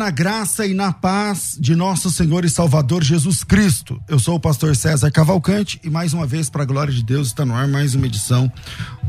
[0.00, 4.00] Na graça e na paz de nosso Senhor e Salvador Jesus Cristo.
[4.08, 7.26] Eu sou o pastor César Cavalcante e mais uma vez, para a glória de Deus,
[7.26, 8.50] está no ar mais uma edição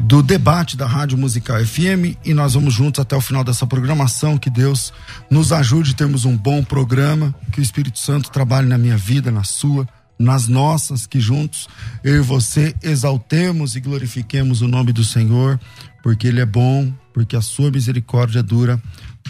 [0.01, 4.37] do debate da Rádio Musical FM e nós vamos juntos até o final dessa programação.
[4.37, 4.91] Que Deus
[5.29, 9.45] nos ajude termos um bom programa, que o Espírito Santo trabalhe na minha vida, na
[9.45, 9.87] sua,
[10.19, 11.69] nas nossas, que juntos
[12.03, 15.57] eu e você exaltemos e glorifiquemos o nome do Senhor,
[16.03, 18.77] porque Ele é bom, porque a sua misericórdia dura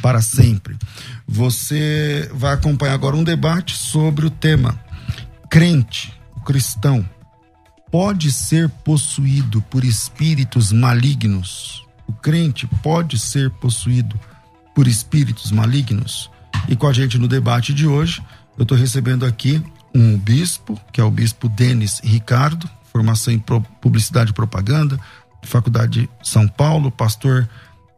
[0.02, 0.78] para sempre.
[1.28, 4.80] Você vai acompanhar agora um debate sobre o tema
[5.50, 7.08] crente, o cristão,
[7.92, 11.86] pode ser possuído por espíritos malignos.
[12.08, 14.18] O crente pode ser possuído
[14.74, 16.32] por espíritos malignos.
[16.70, 18.24] E com a gente no debate de hoje,
[18.58, 19.62] eu estou recebendo aqui
[19.94, 23.44] um bispo, que é o bispo Denis Ricardo, formação em
[23.82, 24.98] publicidade e propaganda,
[25.44, 27.50] Faculdade de São Paulo, pastor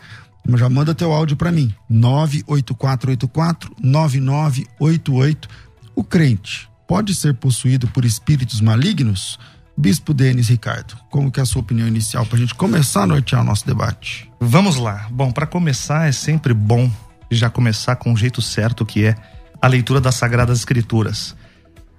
[0.55, 1.71] já manda teu áudio para mim.
[1.89, 5.47] 98484 9988
[5.95, 9.39] o crente pode ser possuído por espíritos malignos?
[9.75, 13.07] Bispo Denis Ricardo, como que é a sua opinião inicial para a gente começar a
[13.07, 14.29] nortear o nosso debate?
[14.39, 15.07] Vamos lá.
[15.11, 16.91] Bom, para começar é sempre bom
[17.31, 19.15] já começar com o jeito certo que é
[19.61, 21.35] a leitura das Sagradas Escrituras.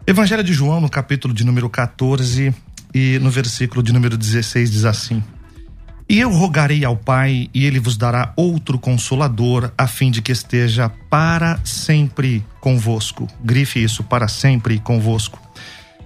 [0.07, 2.55] Evangelho de João, no capítulo de número 14
[2.95, 5.23] e no versículo de número 16 diz assim:
[6.09, 10.33] e eu rogarei ao Pai, e ele vos dará outro consolador, a fim de que
[10.33, 13.27] esteja para sempre convosco.
[13.43, 15.41] Grife isso, para sempre convosco.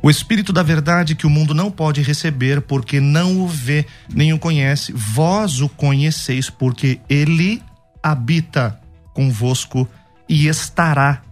[0.01, 3.85] O Espírito da Verdade que o mundo não pode receber, porque não o vê
[4.15, 4.93] nem o conhece.
[4.93, 7.61] Vós o conheceis, porque ele
[8.01, 8.81] habita
[9.13, 9.89] convosco
[10.29, 11.23] e estará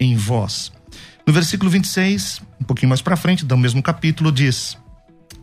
[0.00, 0.72] em vós.
[1.26, 4.78] No versículo 26, um pouquinho mais para frente, do mesmo capítulo, diz: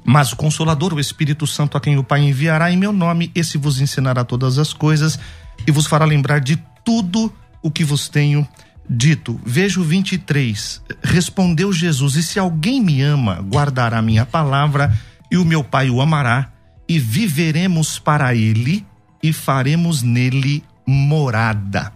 [0.04, 3.58] mas o Consolador, o Espírito Santo, a quem o Pai enviará em meu nome, esse
[3.58, 5.20] vos ensinará todas as coisas
[5.68, 7.32] e vos fará lembrar de tudo
[7.62, 8.48] o que vos tenho
[8.90, 9.40] dito.
[9.46, 10.82] Vejo 23.
[11.04, 14.98] Respondeu Jesus: E se alguém me ama, guardará minha palavra,
[15.30, 16.52] e o meu Pai o amará,
[16.88, 18.86] e viveremos para ele,
[19.22, 21.94] e faremos nele morada.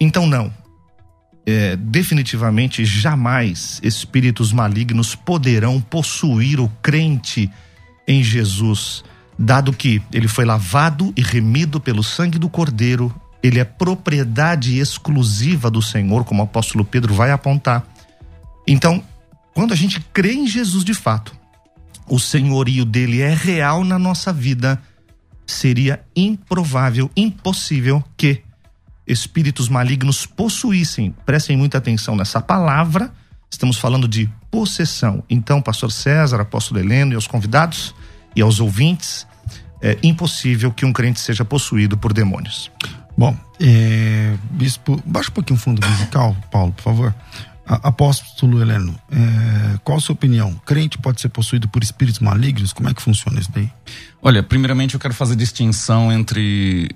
[0.00, 0.52] Então, não,
[1.46, 7.48] é, definitivamente jamais espíritos malignos poderão possuir o crente
[8.06, 9.04] em Jesus,
[9.38, 15.70] dado que ele foi lavado e remido pelo sangue do Cordeiro, ele é propriedade exclusiva
[15.70, 17.86] do Senhor, como o apóstolo Pedro vai apontar.
[18.66, 19.02] Então,
[19.54, 21.32] quando a gente crê em Jesus de fato,
[22.08, 24.80] o senhorio dele é real na nossa vida,
[25.46, 28.42] seria improvável, impossível que
[29.06, 31.14] espíritos malignos possuíssem.
[31.24, 33.12] Prestem muita atenção nessa palavra.
[33.50, 35.22] Estamos falando de possessão.
[35.30, 37.94] Então, pastor César, apóstolo Heleno e aos convidados
[38.34, 39.26] e aos ouvintes,
[39.80, 42.70] é impossível que um crente seja possuído por demônios.
[43.16, 47.14] Bom, é, bispo, baixa um pouquinho o fundo musical, Paulo, por favor.
[47.66, 50.54] Apóstolo Heleno, é, qual a sua opinião?
[50.64, 52.72] Crente pode ser possuído por espíritos malignos?
[52.72, 53.68] Como é que funciona isso daí?
[54.22, 56.94] Olha, primeiramente eu quero fazer distinção entre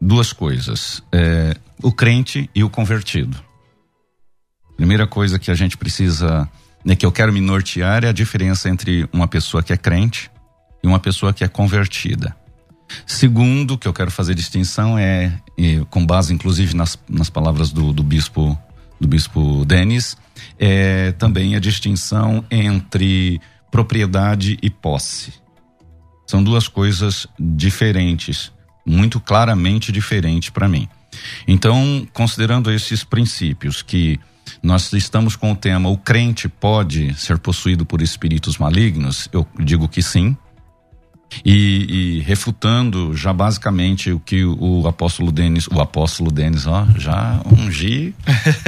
[0.00, 3.36] duas coisas: é, o crente e o convertido.
[4.76, 6.48] Primeira coisa que a gente precisa,
[6.84, 10.30] né, que eu quero me nortear é a diferença entre uma pessoa que é crente
[10.82, 12.36] e uma pessoa que é convertida.
[13.06, 15.32] Segundo, que eu quero fazer distinção é,
[15.90, 18.56] com base inclusive nas, nas palavras do, do bispo
[18.98, 20.16] do bispo Denis,
[20.58, 23.40] é também a distinção entre
[23.70, 25.34] propriedade e posse.
[26.26, 28.50] São duas coisas diferentes,
[28.86, 30.88] muito claramente diferentes para mim.
[31.46, 34.20] Então, considerando esses princípios que
[34.62, 39.88] nós estamos com o tema o crente pode ser possuído por espíritos malignos, eu digo
[39.88, 40.36] que sim.
[41.44, 47.40] E, e, refutando já basicamente o que o, apóstolo Denis, o apóstolo Denis, ó, já
[47.46, 48.14] ungi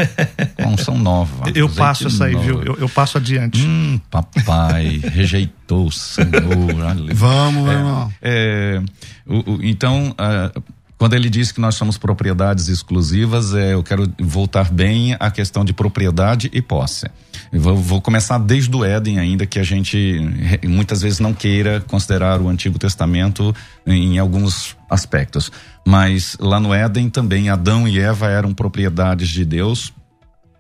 [0.57, 1.51] com unção nova.
[1.55, 2.63] Eu passo essa aí, viu?
[2.63, 3.65] Eu, eu, passo adiante.
[3.65, 6.29] Hum, papai, rejeitou o Senhor.
[7.15, 8.13] Vamos, é, irmão.
[8.23, 8.83] É,
[9.27, 10.63] o, o, então, uh,
[10.99, 15.65] quando ele diz que nós somos propriedades exclusivas, é, eu quero voltar bem à questão
[15.65, 17.07] de propriedade e posse.
[17.53, 20.21] Vou, vou, começar desde o Éden, ainda que a gente
[20.65, 23.55] muitas vezes não queira considerar o Antigo Testamento
[23.87, 25.53] em alguns aspectos.
[25.87, 29.95] Mas lá no Éden também Adão e Eva eram propriedades de Deus,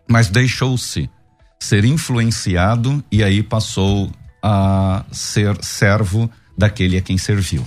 [0.08, 1.10] mas deixou-se
[1.58, 4.08] ser influenciado e aí passou
[4.40, 7.66] a ser servo daquele a quem serviu.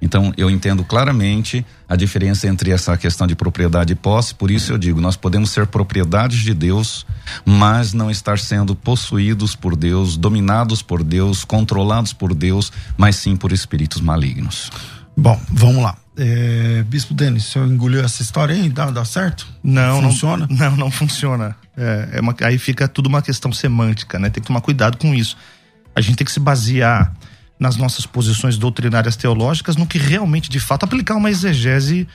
[0.00, 4.72] Então, eu entendo claramente a diferença entre essa questão de propriedade e posse, por isso
[4.72, 7.04] eu digo, nós podemos ser propriedades de Deus,
[7.44, 13.36] mas não estar sendo possuídos por Deus, dominados por Deus, controlados por Deus, mas sim
[13.36, 14.70] por espíritos malignos.
[15.16, 15.96] Bom, vamos lá.
[16.16, 18.68] É, Bispo Denis, o senhor engoliu essa história aí?
[18.68, 19.46] Dá, dá certo?
[19.62, 20.46] Não, funciona?
[20.48, 21.56] Não, não, não funciona.
[21.76, 24.30] É, é uma, aí fica tudo uma questão semântica, né?
[24.30, 25.36] Tem que tomar cuidado com isso.
[25.94, 27.12] A gente tem que se basear
[27.58, 32.06] nas nossas posições doutrinárias teológicas no que realmente, de fato, aplicar uma exegese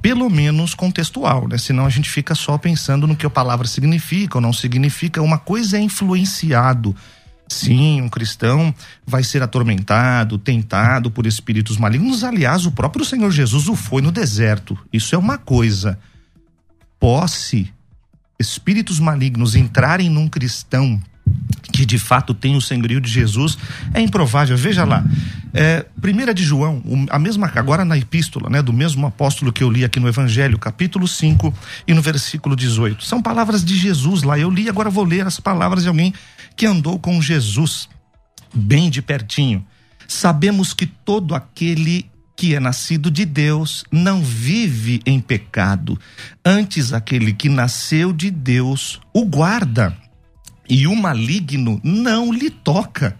[0.00, 1.58] pelo menos contextual, né?
[1.58, 5.22] Senão a gente fica só pensando no que a palavra significa ou não significa.
[5.22, 6.94] Uma coisa é influenciado.
[7.48, 8.74] Sim, um cristão
[9.06, 12.22] vai ser atormentado, tentado por espíritos malignos.
[12.22, 14.78] Aliás, o próprio Senhor Jesus o foi no deserto.
[14.92, 15.98] Isso é uma coisa.
[17.00, 17.72] Posse,
[18.38, 21.00] espíritos malignos entrarem num cristão
[21.72, 23.56] que de fato tem o senhorio de Jesus,
[23.94, 24.56] é improvável.
[24.56, 25.04] Veja lá,
[25.54, 29.70] é, primeira de João, a mesma, agora na epístola, né, do mesmo apóstolo que eu
[29.70, 31.54] li aqui no Evangelho, capítulo 5
[31.86, 33.04] e no versículo 18.
[33.04, 34.38] São palavras de Jesus lá.
[34.38, 36.12] Eu li, agora vou ler as palavras de alguém
[36.56, 37.88] que andou com Jesus
[38.52, 39.64] bem de pertinho.
[40.06, 45.98] Sabemos que todo aquele que é nascido de Deus não vive em pecado.
[46.44, 49.96] Antes, aquele que nasceu de Deus o guarda
[50.68, 53.18] e o maligno não lhe toca.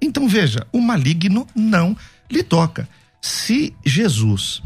[0.00, 1.96] Então veja, o maligno não
[2.30, 2.88] lhe toca.
[3.20, 4.62] Se Jesus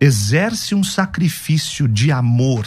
[0.00, 2.66] exerce um sacrifício de amor,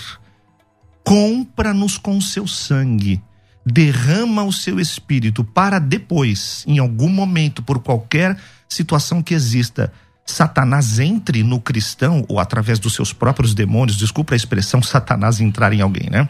[1.03, 3.21] compra-nos com seu sangue,
[3.65, 9.91] derrama o seu espírito para depois, em algum momento, por qualquer situação que exista,
[10.25, 15.74] Satanás entre no cristão ou através dos seus próprios demônios, desculpa a expressão Satanás entrar
[15.74, 16.27] em alguém, né?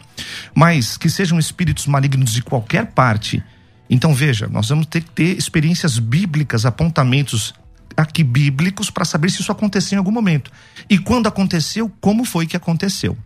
[0.54, 3.42] Mas que sejam espíritos malignos de qualquer parte.
[3.88, 7.54] Então veja, nós vamos ter que ter experiências bíblicas, apontamentos
[7.96, 10.50] aqui bíblicos para saber se isso aconteceu em algum momento.
[10.90, 13.16] E quando aconteceu, como foi que aconteceu?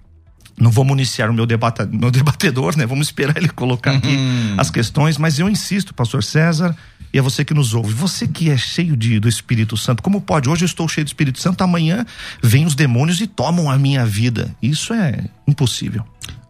[0.61, 2.87] Não vou municiar o meu, debata, meu debatedor, né?
[2.87, 4.55] Vamos esperar ele colocar aqui uhum.
[4.59, 6.77] as questões, mas eu insisto, pastor César,
[7.13, 10.21] e a você que nos ouve, você que é cheio de, do Espírito Santo, como
[10.21, 10.49] pode?
[10.49, 12.05] Hoje eu estou cheio do Espírito Santo, amanhã
[12.43, 14.55] vêm os demônios e tomam a minha vida.
[14.61, 16.05] Isso é impossível.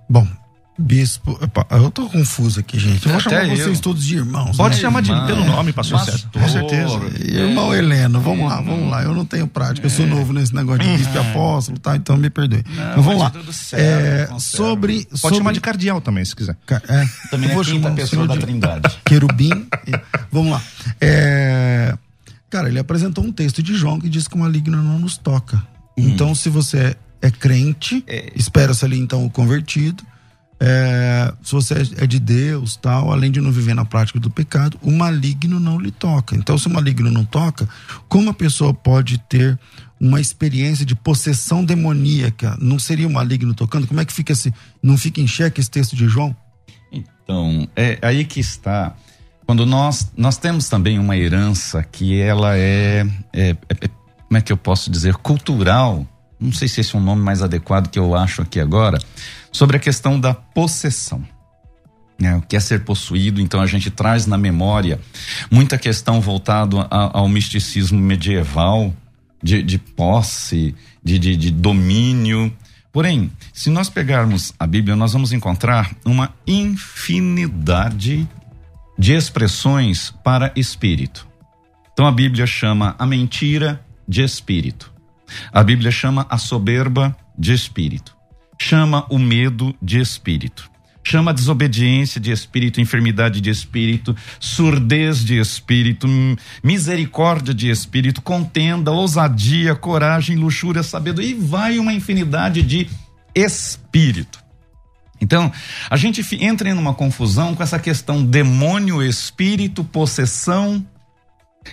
[0.08, 0.26] Bom,
[0.78, 1.38] Bispo,
[1.70, 3.04] eu tô confuso aqui, gente.
[3.04, 3.56] Eu vou chamar eu.
[3.56, 4.56] vocês todos de irmãos.
[4.56, 4.80] Pode né?
[4.80, 6.30] chamar de, pelo nome, pastor Sérgio.
[6.32, 7.00] Com certeza.
[7.20, 9.02] Irmão Heleno, vamos lá, vamos lá.
[9.02, 10.08] Eu não tenho prática, eu sou é.
[10.08, 11.96] novo nesse negócio de bispo e apóstolo, tá?
[11.96, 12.64] Então me perdoe.
[12.68, 13.32] Não, Mas vamos lá.
[13.52, 15.36] Certo, é, sobre, Pode sobre...
[15.36, 16.56] chamar de cardeal também, se quiser.
[16.88, 18.98] É, também é vou chamar pessoa da Trindade.
[19.04, 19.66] Querubim.
[20.30, 20.62] vamos lá.
[21.00, 21.96] É,
[22.50, 25.56] Cara, ele apresentou um texto de João que diz que o maligno não nos toca.
[25.96, 26.08] Hum.
[26.08, 26.96] Então, se você é,
[27.28, 28.32] é crente, é.
[28.34, 30.02] espera-se ali então o convertido.
[30.60, 34.76] É, se você é de Deus, tal, além de não viver na prática do pecado,
[34.82, 36.34] o maligno não lhe toca.
[36.34, 37.68] Então, se o maligno não toca,
[38.08, 39.58] como a pessoa pode ter
[40.00, 42.56] uma experiência de possessão demoníaca?
[42.60, 43.86] Não seria o maligno tocando?
[43.86, 46.34] Como é que fica esse, não fica em xeque esse texto de João?
[46.90, 48.94] Então, é aí que está.
[49.46, 53.88] Quando nós nós temos também uma herança que ela é, é, é, é
[54.26, 56.06] como é que eu posso dizer cultural.
[56.40, 58.98] Não sei se esse é um nome mais adequado que eu acho aqui agora
[59.52, 61.26] sobre a questão da possessão.
[62.20, 65.00] Né, o que é ser possuído, então a gente traz na memória
[65.48, 68.92] muita questão voltado a, ao misticismo medieval,
[69.40, 72.52] de, de posse, de, de, de domínio.
[72.92, 78.28] Porém, se nós pegarmos a Bíblia, nós vamos encontrar uma infinidade
[78.98, 81.24] de expressões para espírito.
[81.92, 84.92] Então a Bíblia chama a mentira de espírito.
[85.52, 88.17] A Bíblia chama a soberba de espírito
[88.58, 90.70] chama o medo de espírito.
[91.04, 96.06] Chama desobediência de espírito, enfermidade de espírito, surdez de espírito,
[96.62, 102.90] misericórdia de espírito, contenda, ousadia, coragem, luxúria, sabedoria, e vai uma infinidade de
[103.34, 104.38] espírito.
[105.20, 105.50] Então,
[105.88, 110.84] a gente entra em uma confusão com essa questão demônio, espírito, possessão.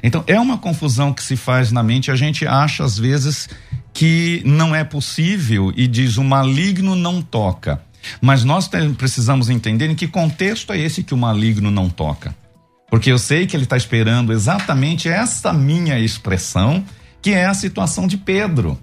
[0.01, 3.49] Então, é uma confusão que se faz na mente, a gente acha às vezes
[3.95, 7.81] que não é possível e diz o maligno não toca.
[8.21, 12.35] Mas nós precisamos entender em que contexto é esse que o maligno não toca.
[12.91, 16.83] Porque eu sei que ele está esperando exatamente essa minha expressão,
[17.21, 18.77] que é a situação de Pedro,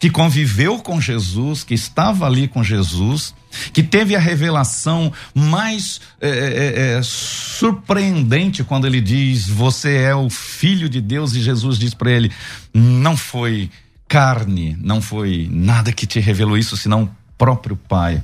[0.00, 3.32] que conviveu com Jesus, que estava ali com Jesus,
[3.72, 10.88] que teve a revelação mais é, é, surpreendente quando ele diz: Você é o filho
[10.88, 12.32] de Deus, e Jesus diz para ele:
[12.74, 13.70] Não foi
[14.12, 18.22] carne, não foi nada que te revelou isso, senão o próprio Pai.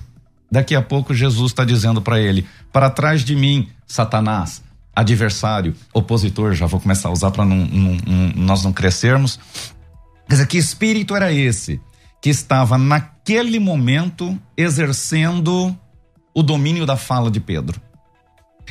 [0.53, 4.63] Daqui a pouco Jesus está dizendo para ele: para trás de mim, Satanás,
[4.95, 9.41] adversário, opositor, já vou começar a usar para nós não crescermos.
[10.29, 11.81] Quer dizer, que espírito era esse
[12.21, 15.75] que estava naquele momento exercendo
[16.35, 17.81] o domínio da fala de Pedro?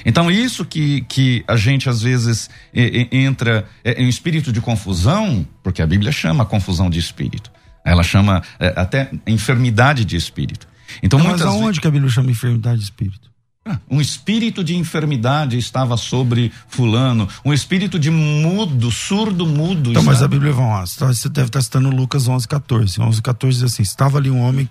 [0.05, 4.61] Então, isso que, que a gente às vezes é, é, entra é, em espírito de
[4.61, 7.51] confusão, porque a Bíblia chama confusão de espírito.
[7.85, 10.67] Ela chama é, até enfermidade de espírito.
[11.01, 11.79] Então, Mas aonde vezes...
[11.79, 13.27] que a Bíblia chama enfermidade de espírito?
[13.65, 19.91] Ah, um espírito de enfermidade estava sobre fulano, um espírito de mudo, surdo mudo.
[19.91, 23.01] Então, mas a Bíblia, vamos lá, você deve estar citando Lucas 11, 14.
[23.01, 24.69] 11, 14 diz assim, estava ali um homem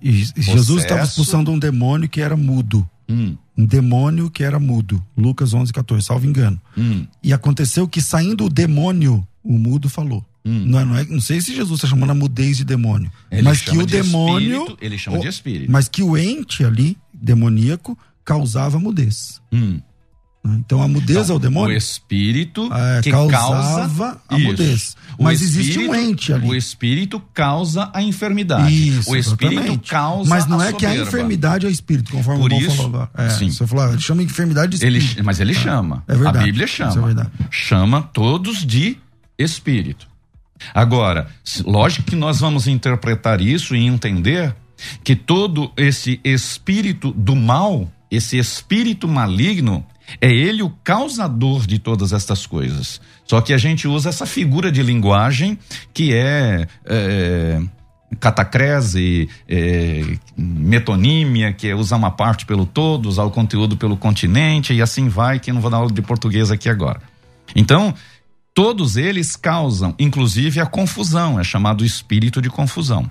[0.00, 2.88] e Jesus estava expulsando um demônio que era mudo.
[3.08, 3.36] Hum.
[3.56, 5.04] Um demônio que era mudo.
[5.16, 6.60] Lucas 11, 14, salvo engano.
[6.76, 7.06] Hum.
[7.22, 10.24] E aconteceu que saindo o demônio, o mudo falou.
[10.44, 10.64] Hum.
[10.66, 13.10] Não, é, não, é, não sei se Jesus está chamando a mudez de demônio.
[13.30, 14.58] Ele mas que o de demônio.
[14.58, 15.72] Espírito, ele chama de espírito.
[15.72, 19.40] Mas que o ente ali, demoníaco, causava mudez.
[19.52, 19.80] Hum.
[20.46, 21.74] Então a mudez então, é o demônio?
[21.74, 24.46] O espírito é, que causava a isso.
[24.46, 24.96] mudez.
[25.18, 26.46] Mas existe um ente ali.
[26.46, 28.88] O espírito causa a enfermidade.
[28.88, 29.90] Isso, o espírito exatamente.
[29.90, 33.08] causa Mas não é que a enfermidade é o espírito, conforme Por o isso, falou.
[33.16, 33.50] É, sim.
[33.50, 35.14] Você falou, ele chama enfermidade de espírito.
[35.14, 35.54] Ele, mas ele é.
[35.54, 36.04] chama.
[36.06, 36.38] É verdade.
[36.38, 37.10] A Bíblia chama.
[37.10, 38.98] É chama todos de
[39.38, 40.06] espírito.
[40.74, 41.28] Agora,
[41.64, 44.54] lógico que nós vamos interpretar isso e entender
[45.02, 49.84] que todo esse espírito do mal, esse espírito maligno,
[50.20, 53.00] é ele o causador de todas estas coisas.
[53.24, 55.58] Só que a gente usa essa figura de linguagem
[55.92, 57.60] que é, é
[58.20, 64.72] catacrese, é, metonímia, que é usar uma parte pelo todo, usar o conteúdo pelo continente
[64.72, 67.00] e assim vai, que não vou dar aula de português aqui agora.
[67.54, 67.94] Então,
[68.54, 73.10] todos eles causam, inclusive, a confusão, é chamado espírito de confusão.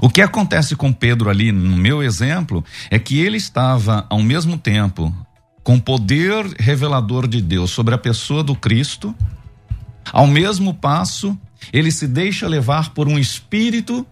[0.00, 4.56] O que acontece com Pedro ali, no meu exemplo, é que ele estava ao mesmo
[4.56, 5.14] tempo
[5.66, 9.12] com poder revelador de Deus sobre a pessoa do Cristo,
[10.12, 11.36] ao mesmo passo,
[11.72, 14.06] ele se deixa levar por um espírito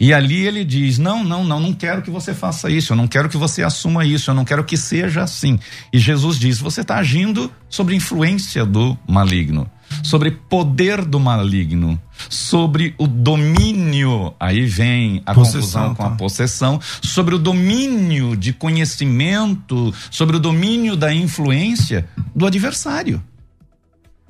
[0.00, 3.06] e ali ele diz: Não, não, não, não quero que você faça isso, eu não
[3.06, 5.60] quero que você assuma isso, eu não quero que seja assim.
[5.92, 9.70] E Jesus diz: Você está agindo sobre influência do maligno
[10.02, 16.08] sobre poder do maligno, sobre o domínio, aí vem a possessão, confusão com tá.
[16.08, 23.22] a possessão, sobre o domínio de conhecimento, sobre o domínio da influência do adversário.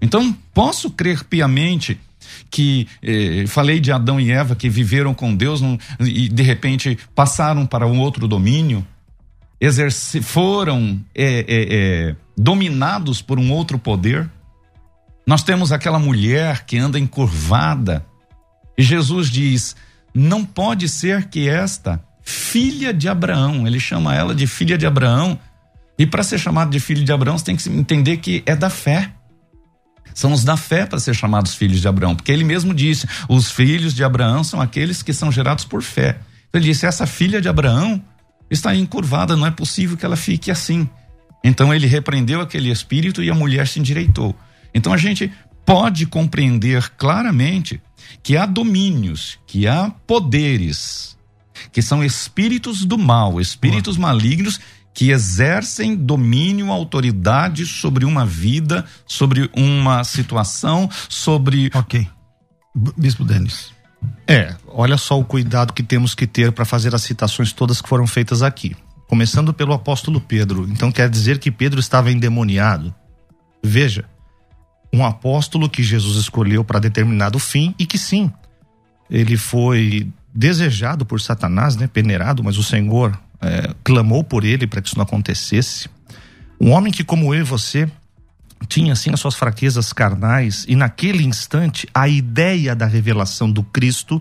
[0.00, 1.98] Então, posso crer piamente
[2.50, 6.98] que eh, falei de Adão e Eva que viveram com Deus num, e de repente
[7.14, 8.86] passaram para um outro domínio,
[9.60, 14.30] exerce, foram eh, eh, dominados por um outro poder
[15.28, 18.02] Nós temos aquela mulher que anda encurvada.
[18.78, 19.76] E Jesus diz:
[20.14, 25.38] não pode ser que esta filha de Abraão, ele chama ela de filha de Abraão.
[25.98, 28.70] E para ser chamado de filho de Abraão, você tem que entender que é da
[28.70, 29.12] fé.
[30.14, 33.50] São os da fé para ser chamados filhos de Abraão, porque ele mesmo disse: os
[33.50, 36.20] filhos de Abraão são aqueles que são gerados por fé.
[36.54, 38.02] Ele disse: essa filha de Abraão
[38.50, 40.88] está encurvada, não é possível que ela fique assim.
[41.44, 44.34] Então ele repreendeu aquele espírito e a mulher se endireitou.
[44.74, 45.32] Então a gente
[45.64, 47.80] pode compreender claramente
[48.22, 51.16] que há domínios, que há poderes,
[51.72, 54.08] que são espíritos do mal, espíritos Boa.
[54.08, 54.60] malignos
[54.94, 61.70] que exercem domínio, autoridade sobre uma vida, sobre uma situação, sobre.
[61.72, 62.08] Ok.
[62.96, 63.72] Bispo Denis.
[64.26, 67.88] É, olha só o cuidado que temos que ter para fazer as citações todas que
[67.88, 68.76] foram feitas aqui.
[69.08, 70.68] Começando pelo apóstolo Pedro.
[70.68, 72.94] Então quer dizer que Pedro estava endemoniado?
[73.62, 74.04] Veja,
[74.92, 78.32] um apóstolo que Jesus escolheu para determinado fim e que sim,
[79.10, 84.80] ele foi desejado por Satanás, né, peneirado, mas o Senhor é, clamou por ele para
[84.80, 85.88] que isso não acontecesse.
[86.60, 87.88] Um homem que, como eu e você,
[88.66, 94.20] tinha assim as suas fraquezas carnais e naquele instante a ideia da revelação do Cristo,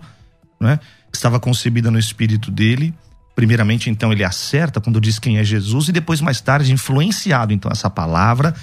[0.60, 0.78] né,
[1.12, 2.94] estava concebida no espírito dele,
[3.34, 7.70] primeiramente então ele acerta quando diz quem é Jesus e depois mais tarde influenciado então
[7.70, 8.54] essa palavra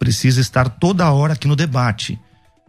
[0.00, 2.18] precisa estar toda hora aqui no debate.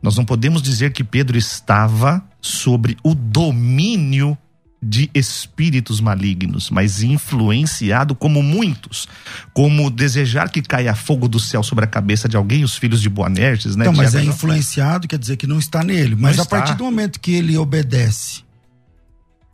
[0.04, 4.38] Nós não podemos dizer que Pedro estava sobre o domínio
[4.84, 9.08] de espíritos malignos, mas influenciado como muitos,
[9.54, 13.08] como desejar que caia fogo do céu sobre a cabeça de alguém, os filhos de
[13.08, 13.86] Boanerges, né?
[13.86, 16.16] Então, mas é influenciado, quer dizer que não está nele.
[16.16, 16.58] Mas não a está.
[16.58, 18.44] partir do momento que ele obedece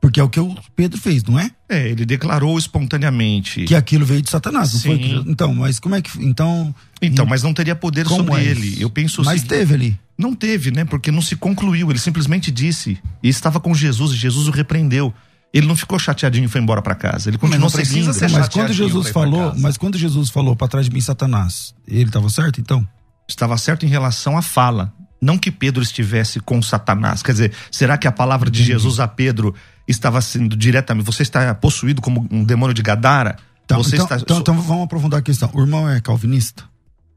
[0.08, 1.52] porque é o que o Pedro fez, não é?
[1.68, 3.66] É, ele declarou espontaneamente.
[3.66, 4.88] Que aquilo veio de Satanás, não Sim.
[4.88, 5.24] foi?
[5.28, 6.10] Então, mas como é que.
[6.26, 6.74] Então.
[7.02, 8.82] Então, mas não teria poder sobre é ele.
[8.82, 10.00] Eu penso Mas seguinte, teve ali.
[10.18, 10.86] Não teve, né?
[10.86, 11.90] Porque não se concluiu.
[11.92, 12.98] Ele simplesmente disse.
[13.22, 15.14] E estava com Jesus, e Jesus o repreendeu.
[15.54, 17.30] Ele não ficou chateadinho e foi embora para casa.
[17.30, 18.14] Ele continuou mas seguindo.
[18.14, 22.04] Ser mas quando Jesus falou, mas quando Jesus falou para trás de mim Satanás, ele
[22.04, 22.88] estava certo então?
[23.28, 24.94] Estava certo em relação à fala.
[25.22, 27.22] Não que Pedro estivesse com Satanás.
[27.22, 29.54] Quer dizer, será que a palavra de Jesus a Pedro
[29.88, 31.06] estava sendo diretamente.
[31.06, 33.38] Você está possuído como um demônio de Gadara?
[33.66, 34.18] Então, você então, está...
[34.18, 35.50] então, então vamos aprofundar a questão.
[35.54, 36.64] O irmão é calvinista?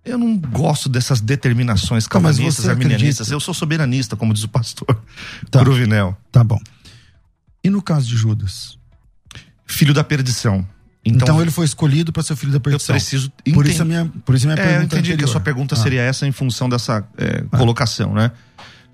[0.04, 3.30] Eu não gosto dessas determinações tá, calvinistas, então, arminianistas.
[3.30, 4.98] Eu sou soberanista, como diz o pastor
[5.50, 5.60] tá.
[5.60, 6.16] Cruvinel.
[6.32, 6.58] Tá bom.
[7.62, 8.78] E no caso de Judas?
[9.66, 10.66] Filho da perdição.
[11.04, 12.94] Então, então ele foi escolhido para ser filho da perdição.
[12.94, 14.80] Eu preciso por isso a minha, por isso a minha é, pergunta.
[14.80, 15.18] Eu entendi anterior.
[15.18, 15.78] que a sua pergunta ah.
[15.78, 17.58] seria essa em função dessa é, ah.
[17.58, 18.32] colocação, né?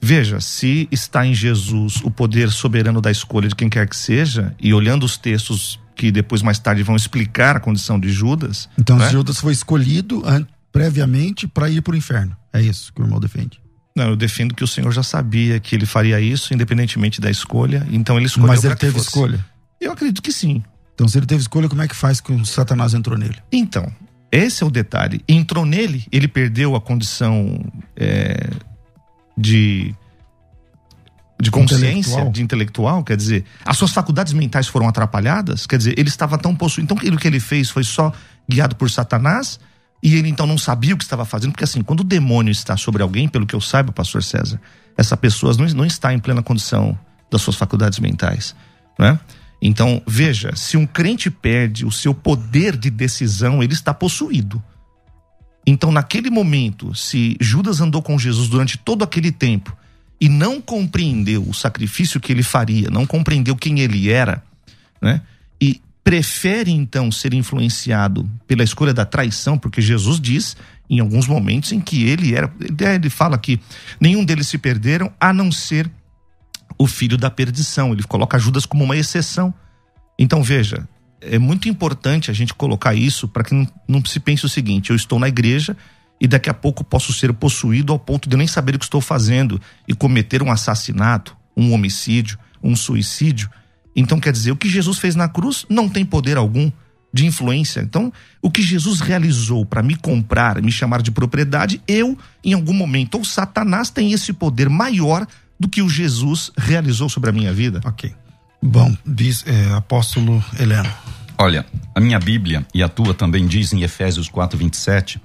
[0.01, 4.55] Veja, se está em Jesus o poder soberano da escolha de quem quer que seja,
[4.61, 8.69] e olhando os textos que depois mais tarde vão explicar a condição de Judas.
[8.79, 9.11] Então né?
[9.11, 10.23] Judas foi escolhido
[10.71, 12.37] previamente para ir para o inferno.
[12.53, 13.61] É isso que o irmão defende.
[13.97, 17.87] Não, eu defendo que o Senhor já sabia que ele faria isso, independentemente da escolha,
[17.91, 18.49] então ele escolheu.
[18.49, 19.43] Mas ele teve escolha?
[19.81, 20.63] Eu acredito que sim.
[20.95, 23.37] Então, se ele teve escolha, como é que faz que Satanás entrou nele?
[23.51, 23.91] Então,
[24.31, 25.23] esse é o detalhe.
[25.27, 27.59] Entrou nele, ele perdeu a condição
[27.97, 28.51] é,
[29.37, 29.95] de
[31.39, 32.31] de consciência, intelectual.
[32.31, 36.57] de intelectual, quer dizer, as suas faculdades mentais foram atrapalhadas, quer dizer, ele estava tão
[36.57, 36.87] possuído.
[36.87, 38.11] Então, aquilo que ele fez foi só
[38.49, 39.61] guiado por Satanás
[40.03, 42.77] e ele então não sabia o que estava fazendo, porque assim, quando o demônio está
[42.77, 44.61] sobre alguém, pelo que eu saiba, pastor César,
[44.97, 46.99] essa pessoa não, não está em plena condição
[47.31, 48.55] das suas faculdades mentais,
[48.99, 49.19] né?
[49.61, 54.63] Então, veja, se um crente perde o seu poder de decisão, ele está possuído.
[55.67, 59.77] Então, naquele momento, se Judas andou com Jesus durante todo aquele tempo
[60.21, 64.43] e não compreendeu o sacrifício que ele faria, não compreendeu quem ele era,
[65.03, 65.21] né?
[65.61, 70.57] E prefere então ser influenciado pela escolha da traição, porque Jesus diz
[70.89, 72.49] em alguns momentos em que ele era,
[72.95, 73.61] ele fala que
[74.01, 75.91] nenhum deles se perderam a não ser
[76.79, 77.93] o filho da perdição.
[77.93, 79.53] Ele coloca Judas como uma exceção.
[80.17, 80.89] Então veja,
[81.21, 84.91] é muito importante a gente colocar isso para que não, não, se pense o seguinte:
[84.91, 85.77] eu estou na igreja
[86.21, 89.01] e daqui a pouco posso ser possuído ao ponto de nem saber o que estou
[89.01, 93.51] fazendo e cometer um assassinato, um homicídio, um suicídio.
[93.95, 96.71] Então quer dizer, o que Jesus fez na cruz não tem poder algum
[97.13, 97.81] de influência.
[97.81, 102.75] Então, o que Jesus realizou para me comprar, me chamar de propriedade, eu, em algum
[102.75, 105.27] momento, ou Satanás tem esse poder maior
[105.59, 107.81] do que o Jesus realizou sobre a minha vida.
[107.87, 108.15] Ok.
[108.63, 110.93] Bom, diz é, apóstolo Heleno.
[111.39, 115.21] Olha, a minha Bíblia e a tua também diz em Efésios 4, 27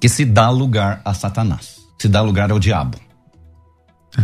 [0.00, 2.98] que se dá lugar a Satanás, se dá lugar ao diabo.
[4.16, 4.22] É.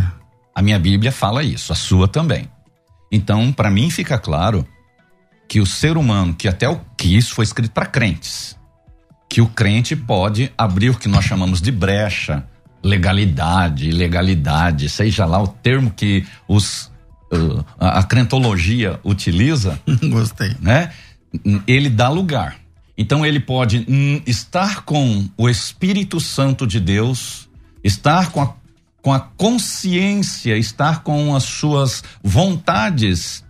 [0.53, 2.47] A minha Bíblia fala isso, a sua também.
[3.11, 4.65] Então, para mim fica claro
[5.47, 8.57] que o ser humano, que até o que isso foi escrito para crentes,
[9.29, 12.47] que o crente pode abrir o que nós chamamos de brecha
[12.85, 16.91] legalidade, ilegalidade, seja lá o termo que os
[17.79, 19.79] a, a crentologia utiliza.
[20.09, 20.55] Gostei.
[20.59, 20.91] Né?
[21.67, 22.57] Ele dá lugar.
[22.97, 27.49] Então ele pode hum, estar com o Espírito Santo de Deus,
[27.83, 28.53] estar com a,
[29.01, 33.43] com a consciência, estar com as suas vontades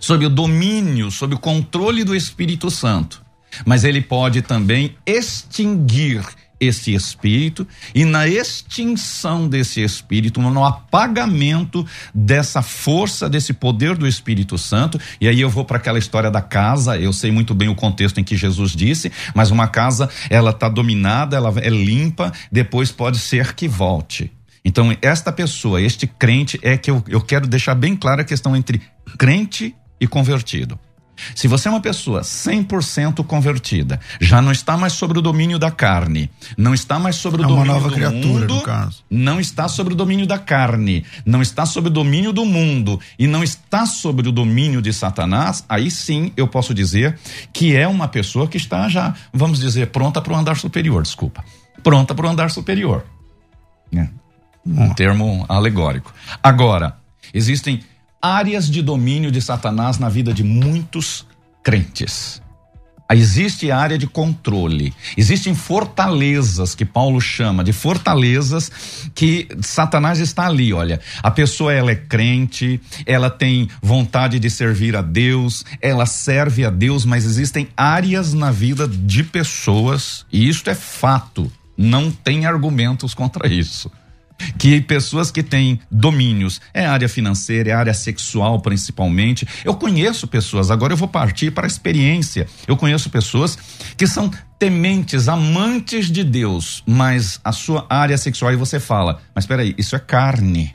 [0.00, 3.22] sob o domínio, sob o controle do Espírito Santo.
[3.66, 6.24] Mas ele pode também extinguir
[6.62, 14.56] esse espírito e na extinção desse espírito, no apagamento dessa força, desse poder do Espírito
[14.56, 14.98] Santo.
[15.20, 16.96] E aí eu vou para aquela história da casa.
[16.96, 20.68] Eu sei muito bem o contexto em que Jesus disse, mas uma casa ela está
[20.68, 24.30] dominada, ela é limpa, depois pode ser que volte.
[24.64, 28.54] Então, esta pessoa, este crente, é que eu, eu quero deixar bem clara a questão
[28.54, 28.80] entre
[29.18, 30.78] crente e convertido.
[31.34, 35.70] Se você é uma pessoa 100% convertida, já não está mais sobre o domínio da
[35.70, 39.04] carne, não está mais sobre o é domínio uma nova do criatura, mundo, no caso.
[39.10, 43.26] não está sobre o domínio da carne, não está sobre o domínio do mundo e
[43.26, 47.18] não está sobre o domínio de Satanás, aí sim eu posso dizer
[47.52, 51.44] que é uma pessoa que está já, vamos dizer, pronta para o andar superior, desculpa.
[51.82, 53.04] Pronta para o andar superior.
[53.94, 54.08] É.
[54.64, 56.14] Um termo alegórico.
[56.42, 56.96] Agora,
[57.34, 57.80] existem
[58.22, 61.26] áreas de domínio de Satanás na vida de muitos
[61.60, 62.40] crentes.
[63.10, 68.70] Existe área de controle, existem fortalezas que Paulo chama de fortalezas
[69.14, 70.72] que Satanás está ali.
[70.72, 76.64] Olha, a pessoa ela é crente, ela tem vontade de servir a Deus, ela serve
[76.64, 81.52] a Deus, mas existem áreas na vida de pessoas e isto é fato.
[81.76, 83.90] Não tem argumentos contra isso
[84.58, 89.46] que pessoas que têm domínios, é área financeira, é área sexual principalmente.
[89.64, 92.46] Eu conheço pessoas, agora eu vou partir para a experiência.
[92.66, 93.58] Eu conheço pessoas
[93.96, 99.44] que são tementes, amantes de Deus, mas a sua área sexual e você fala, mas
[99.44, 100.74] espera aí, isso é carne.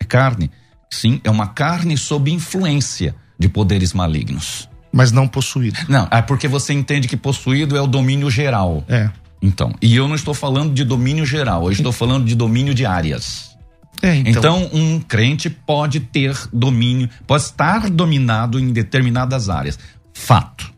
[0.00, 0.50] É carne.
[0.90, 4.68] Sim, é uma carne sob influência de poderes malignos.
[4.92, 5.78] Mas não possuído.
[5.88, 8.84] Não, é porque você entende que possuído é o domínio geral.
[8.88, 9.08] É.
[9.42, 12.86] Então, e eu não estou falando de domínio geral, eu estou falando de domínio de
[12.86, 13.56] áreas.
[14.00, 14.30] É, então.
[14.30, 19.78] Então, um crente pode ter domínio, pode estar dominado em determinadas áreas.
[20.14, 20.72] Fato.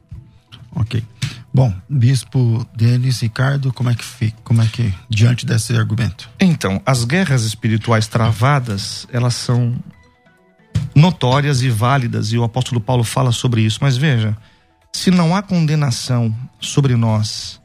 [0.75, 1.03] Ok.
[1.53, 4.37] Bom, Bispo Denis, Ricardo, como é que fica?
[4.43, 6.29] Como é que diante desse argumento?
[6.41, 9.77] Então, as guerras espirituais travadas, elas são
[10.95, 13.79] notórias e válidas, e o apóstolo Paulo fala sobre isso.
[13.81, 14.37] Mas veja,
[14.93, 17.61] se não há condenação sobre nós,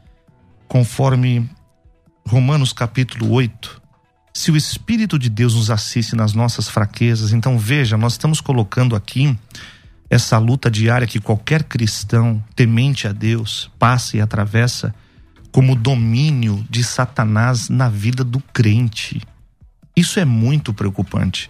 [0.69, 1.49] conforme
[2.25, 3.81] Romanos capítulo 8,
[4.31, 8.95] se o Espírito de Deus nos assiste nas nossas fraquezas, então veja, nós estamos colocando
[8.95, 9.35] aqui
[10.09, 14.93] essa luta diária que qualquer cristão temente a Deus passa e atravessa
[15.51, 19.21] como domínio de Satanás na vida do crente.
[19.95, 21.49] Isso é muito preocupante.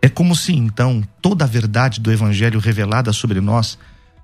[0.00, 3.78] É como se então toda a verdade do evangelho revelada sobre nós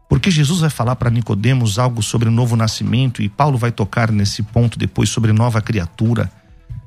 [0.09, 4.11] porque Jesus vai falar para Nicodemos algo sobre o novo nascimento e Paulo vai tocar
[4.12, 6.31] nesse ponto depois sobre nova criatura.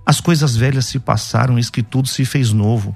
[0.06, 2.95] As coisas velhas se passaram, eis que tudo se fez novo.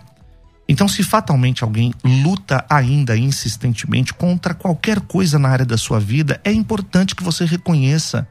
[0.70, 6.40] Então, se fatalmente alguém luta ainda insistentemente contra qualquer coisa na área da sua vida,
[6.46, 8.26] é importante que você reconheça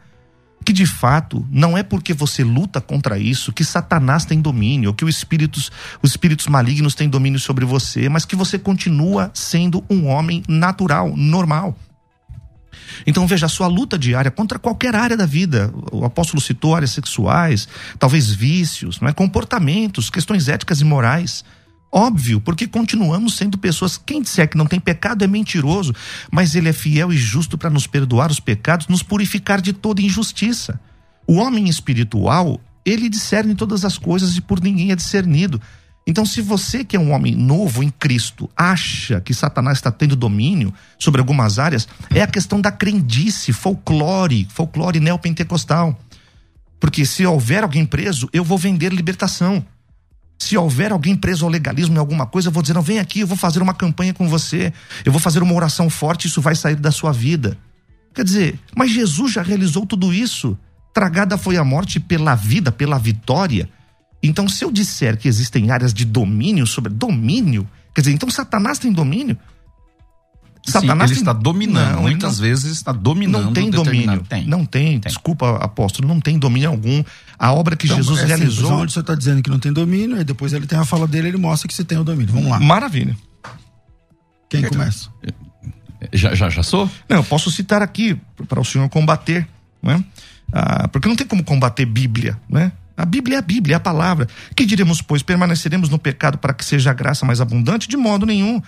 [0.70, 4.94] que de fato não é porque você luta contra isso que Satanás tem domínio, ou
[4.94, 5.68] que os espíritos,
[6.00, 11.12] os espíritos malignos têm domínio sobre você, mas que você continua sendo um homem natural,
[11.16, 11.76] normal.
[13.04, 15.72] Então veja a sua luta diária contra qualquer área da vida.
[15.90, 17.66] O apóstolo citou áreas sexuais,
[17.98, 19.12] talvez vícios, é?
[19.12, 21.44] comportamentos, questões éticas e morais.
[21.92, 23.98] Óbvio, porque continuamos sendo pessoas.
[23.98, 25.94] Quem disser que não tem pecado é mentiroso,
[26.30, 30.00] mas ele é fiel e justo para nos perdoar os pecados, nos purificar de toda
[30.00, 30.78] injustiça.
[31.26, 35.60] O homem espiritual, ele discerne todas as coisas e por ninguém é discernido.
[36.06, 40.16] Então, se você que é um homem novo em Cristo acha que Satanás está tendo
[40.16, 45.98] domínio sobre algumas áreas, é a questão da crendice, folclore, folclore neopentecostal.
[46.78, 49.64] Porque se houver alguém preso, eu vou vender libertação.
[50.40, 53.20] Se houver alguém preso ao legalismo em alguma coisa, eu vou dizer: não, vem aqui,
[53.20, 54.72] eu vou fazer uma campanha com você,
[55.04, 57.58] eu vou fazer uma oração forte, isso vai sair da sua vida.
[58.14, 60.58] Quer dizer, mas Jesus já realizou tudo isso.
[60.94, 63.68] Tragada foi a morte pela vida, pela vitória.
[64.22, 68.78] Então, se eu disser que existem áreas de domínio sobre domínio, quer dizer, então Satanás
[68.78, 69.38] tem domínio?
[70.62, 72.42] Satanás Sim, ele está dominando, não, muitas não...
[72.42, 73.46] vezes está dominando.
[73.46, 74.22] Não tem domínio.
[74.28, 74.46] Tem.
[74.46, 77.02] Não tem, tem, desculpa, apóstolo, não tem domínio algum.
[77.38, 78.66] A obra que então, Jesus é realizou.
[78.66, 81.06] Simples, onde você está dizendo que não tem domínio, e depois ele tem a fala
[81.06, 82.32] dele, ele mostra que você tem o domínio.
[82.32, 82.60] Vamos lá.
[82.60, 83.16] Maravilha.
[84.48, 85.08] Quem começa?
[86.12, 86.90] Já, já, já sou?
[87.08, 88.18] Não, eu posso citar aqui
[88.48, 89.46] para o senhor combater,
[89.82, 90.02] né?
[90.52, 92.72] Ah, porque não tem como combater Bíblia, né?
[92.96, 94.28] A Bíblia é a Bíblia, é a palavra.
[94.54, 97.88] Que diremos, pois, permaneceremos no pecado para que seja a graça mais abundante?
[97.88, 98.60] De modo nenhum.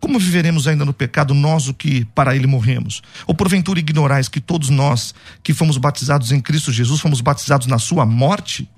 [0.00, 3.02] Como viveremos ainda no pecado nós o que para ele morremos?
[3.26, 7.78] Ou porventura ignorais que todos nós que fomos batizados em Cristo Jesus fomos batizados na
[7.78, 8.68] sua morte?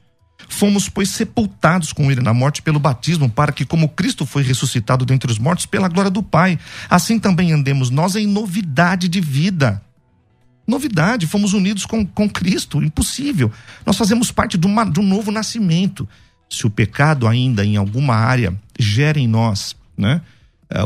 [0.49, 5.05] Fomos, pois, sepultados com ele na morte pelo batismo, para que, como Cristo foi ressuscitado
[5.05, 9.83] dentre os mortos pela glória do Pai, assim também andemos nós em novidade de vida.
[10.67, 13.51] Novidade, fomos unidos com, com Cristo, impossível.
[13.85, 16.09] Nós fazemos parte de, uma, de um novo nascimento.
[16.49, 20.21] Se o pecado ainda em alguma área gera em nós né,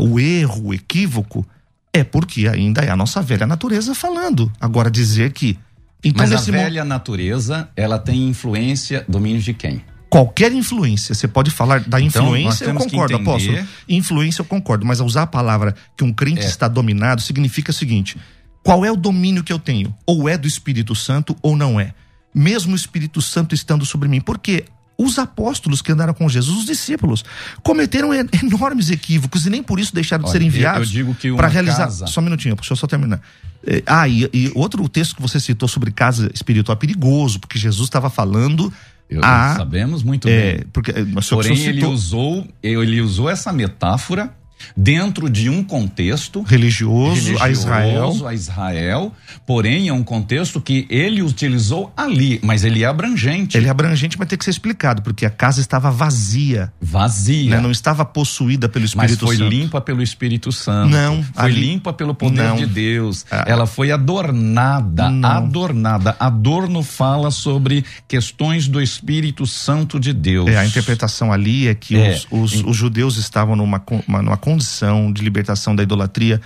[0.00, 1.46] o erro, o equívoco,
[1.92, 4.50] é porque ainda é a nossa velha natureza falando.
[4.60, 5.58] Agora, dizer que
[6.04, 6.88] então, Mas a velha mo...
[6.88, 9.82] natureza, ela tem influência, domínio de quem?
[10.10, 13.58] Qualquer influência, você pode falar da então, influência, eu concordo, apóstolo.
[13.88, 16.46] Influência eu concordo, mas usar a palavra que um crente é.
[16.46, 18.16] está dominado significa o seguinte:
[18.62, 19.94] qual é o domínio que eu tenho?
[20.06, 21.94] Ou é do Espírito Santo ou não é?
[22.32, 24.20] Mesmo o Espírito Santo estando sobre mim.
[24.20, 24.64] Porque
[24.96, 27.24] os apóstolos que andaram com Jesus, os discípulos,
[27.62, 28.10] cometeram
[28.42, 30.92] enormes equívocos e nem por isso deixaram de ser enviados
[31.36, 31.84] para realizar.
[31.84, 32.06] Casa...
[32.06, 33.20] Só um minutinho, deixa eu só terminar.
[33.66, 37.58] É, ah, e, e, outro texto que você citou sobre casa espiritual é perigoso, porque
[37.58, 38.72] Jesus estava falando.
[39.08, 40.66] Eu, a, sabemos muito é, bem.
[40.72, 41.70] Porque, Porém, citou...
[41.70, 44.34] ele usou, ele usou essa metáfora
[44.76, 48.26] dentro de um contexto religioso, religioso a Israel.
[48.26, 49.12] a Israel,
[49.46, 53.56] porém é um contexto que ele utilizou ali, mas ele é abrangente.
[53.56, 56.72] Ele é abrangente, mas tem que ser explicado, porque a casa estava vazia.
[56.80, 57.50] Vazia.
[57.50, 57.60] Né?
[57.60, 59.26] Não estava possuída pelo Espírito Santo.
[59.26, 59.54] Mas foi Santo.
[59.54, 60.90] limpa pelo Espírito Santo.
[60.90, 61.22] Não.
[61.22, 61.60] Foi ali...
[61.60, 62.56] limpa pelo poder não.
[62.56, 63.24] de Deus.
[63.30, 63.44] Ah.
[63.46, 65.28] Ela foi adornada, não.
[65.28, 66.16] adornada.
[66.18, 70.48] Adorno fala sobre questões do Espírito Santo de Deus.
[70.48, 72.14] É, a interpretação ali é que é.
[72.30, 76.40] Os, os, os, judeus estavam numa, numa condição de libertação da idolatria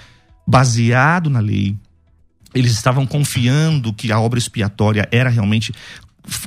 [0.46, 1.76] baseado na lei.
[2.54, 5.72] Eles estavam confiando que a obra expiatória era realmente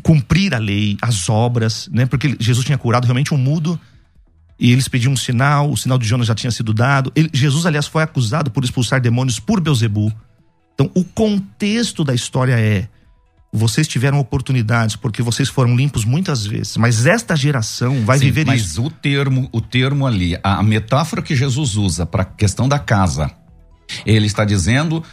[0.01, 2.05] cumprir a lei, as obras, né?
[2.05, 3.79] Porque Jesus tinha curado realmente um mudo
[4.59, 7.11] e eles pediam um sinal, o sinal de Jonas já tinha sido dado.
[7.15, 10.11] Ele, Jesus, aliás, foi acusado por expulsar demônios por Beuzebu.
[10.73, 12.87] Então, o contexto da história é:
[13.51, 18.45] vocês tiveram oportunidades porque vocês foram limpos muitas vezes, mas esta geração vai Sim, viver
[18.45, 18.81] mas isso.
[18.81, 22.79] Mas o termo, o termo ali, a metáfora que Jesus usa para a questão da
[22.79, 23.29] casa,
[24.05, 25.03] ele está dizendo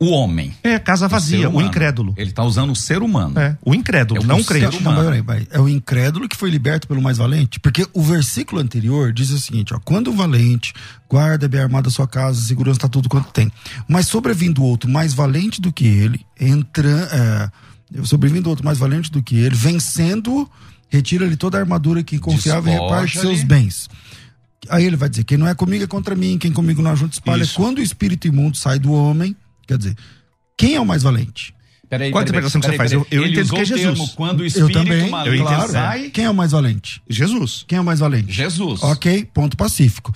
[0.00, 0.52] o homem.
[0.64, 2.12] É, casa vazia, o, o incrédulo.
[2.16, 3.38] Ele está usando o ser humano.
[3.38, 4.82] É, o incrédulo, é não o crente.
[4.82, 5.46] Não, peraí, peraí.
[5.48, 7.60] É o incrédulo que foi liberto pelo mais valente?
[7.60, 10.72] Porque o versículo anterior diz o seguinte, ó, quando o valente
[11.08, 13.52] guarda bem armada a sua casa, segurança está tudo quanto tem.
[13.86, 16.88] Mas sobrevindo outro mais valente do que ele, entra...
[16.88, 17.71] É,
[18.04, 20.48] sobrevindo outro mais valente do que ele, vencendo,
[20.88, 23.88] retira-lhe toda a armadura que confiava e reparte seus bens.
[24.68, 27.14] Aí ele vai dizer: quem não é comigo é contra mim, quem comigo não ajunta
[27.14, 27.42] espalha.
[27.42, 27.54] Isso.
[27.54, 29.34] Quando o espírito imundo sai do homem,
[29.66, 29.96] quer dizer,
[30.56, 31.54] quem é o mais valente?
[31.88, 32.92] Peraí, Qual a interpretação que você faz?
[32.92, 33.98] Eu, eu entendo que é Jesus.
[33.98, 35.72] Termo, quando o espírito eu também, maligno claro.
[35.72, 36.08] sai.
[36.10, 37.02] Quem é o mais valente?
[37.08, 37.64] Jesus.
[37.68, 38.32] Quem é o mais valente?
[38.32, 38.82] Jesus.
[38.82, 40.14] Ok, ponto pacífico.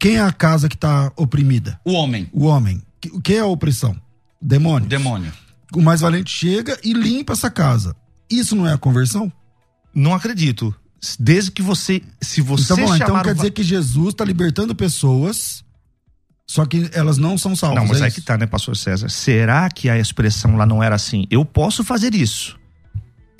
[0.00, 1.78] Quem é a casa que está oprimida?
[1.84, 2.28] O homem.
[2.32, 2.82] O homem.
[3.22, 3.94] Quem é a opressão?
[4.40, 4.88] Demônio.
[4.88, 5.32] Demônio
[5.74, 7.94] o mais valente chega e limpa essa casa.
[8.30, 9.32] Isso não é a conversão?
[9.94, 10.74] Não acredito.
[11.18, 12.02] Desde que você.
[12.20, 15.64] Se você então, então quer dizer que Jesus está libertando pessoas,
[16.46, 17.82] só que elas não são salvas.
[17.82, 19.08] Não, mas é aí que tá, né, pastor César?
[19.08, 21.26] Será que a expressão lá não era assim?
[21.30, 22.58] Eu posso fazer isso.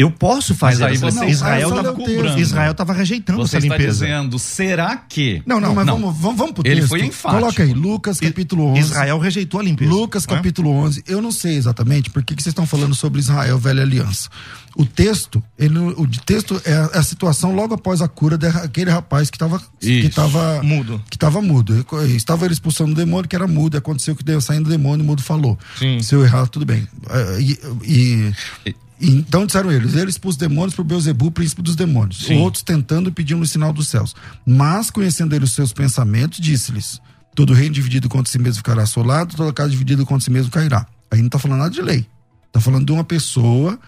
[0.03, 2.41] Eu posso fazer mas aí você, Israel estava cobrando.
[2.41, 3.99] Israel estava rejeitando você essa limpeza.
[3.99, 5.43] Você está dizendo, será que?
[5.47, 5.95] Não, não, mas não.
[5.95, 7.41] Vamos, vamos, vamos pro Ele foi enfático.
[7.41, 8.81] Coloca aí, Lucas capítulo 11.
[8.81, 9.91] Israel rejeitou a limpeza.
[9.91, 10.27] Lucas é?
[10.27, 11.05] capítulo 11.
[11.07, 14.29] Eu não sei exatamente por que, que vocês estão falando sobre Israel, velha aliança.
[14.75, 19.37] O texto, ele, o texto é a situação logo após a cura daquele rapaz que
[19.37, 21.03] estava que estava mudo.
[21.11, 21.87] Que estava mudo.
[22.09, 23.77] Estava ele expulsando o demônio que era mudo.
[23.77, 25.59] Aconteceu que deu saindo o demônio, o mudo falou.
[25.79, 26.01] Sim.
[26.01, 26.89] Se eu errar, tudo bem.
[27.11, 28.33] É, e, e,
[28.67, 28.75] e
[29.11, 32.25] então disseram eles, ele expôs demônios por Beuzebu, príncipe dos demônios.
[32.25, 32.39] Sim.
[32.39, 34.15] Outros tentando pedir um sinal dos céus.
[34.47, 37.01] Mas, conhecendo ele os seus pensamentos, disse-lhes:
[37.35, 40.87] Todo reino dividido contra si mesmo ficará assolado, toda casa dividida contra si mesmo cairá.
[41.11, 42.07] Aí não está falando nada de lei.
[42.47, 43.79] Está falando de uma pessoa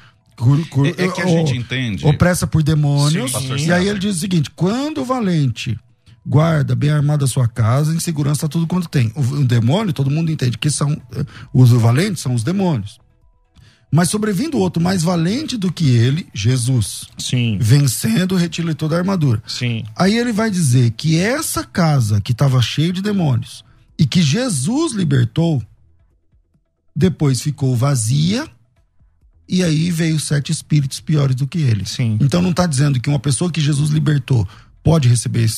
[0.99, 2.07] é, é, que a gente entende.
[2.07, 3.33] Opressa por demônios.
[3.33, 5.79] Sim, e aí ele diz o seguinte: quando o valente
[6.27, 9.13] guarda bem armado a sua casa, em segurança tudo quanto tem.
[9.15, 12.99] O, o demônio, todo mundo entende que são eh, os valentes são os demônios.
[13.95, 17.07] Mas sobrevindo outro mais valente do que ele, Jesus.
[17.17, 17.59] Sim.
[17.61, 19.41] Vencendo, retira toda a armadura.
[19.47, 19.85] Sim.
[19.95, 23.65] Aí ele vai dizer que essa casa que estava cheia de demônios
[23.97, 25.63] e que Jesus libertou,
[26.95, 28.49] depois ficou vazia
[29.49, 31.87] e aí veio sete espíritos piores do que ele.
[31.87, 32.19] Sim.
[32.21, 34.45] Então não está dizendo que uma pessoa que Jesus libertou
[34.83, 35.49] pode receber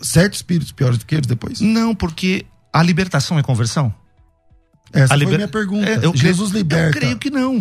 [0.00, 1.60] sete espíritos piores do que eles depois?
[1.60, 3.92] Não, porque a libertação é conversão.
[4.92, 5.30] Essa a liber...
[5.30, 5.90] foi a minha pergunta.
[5.90, 6.86] É, Jesus creio, liberta.
[6.96, 7.60] Eu creio que não.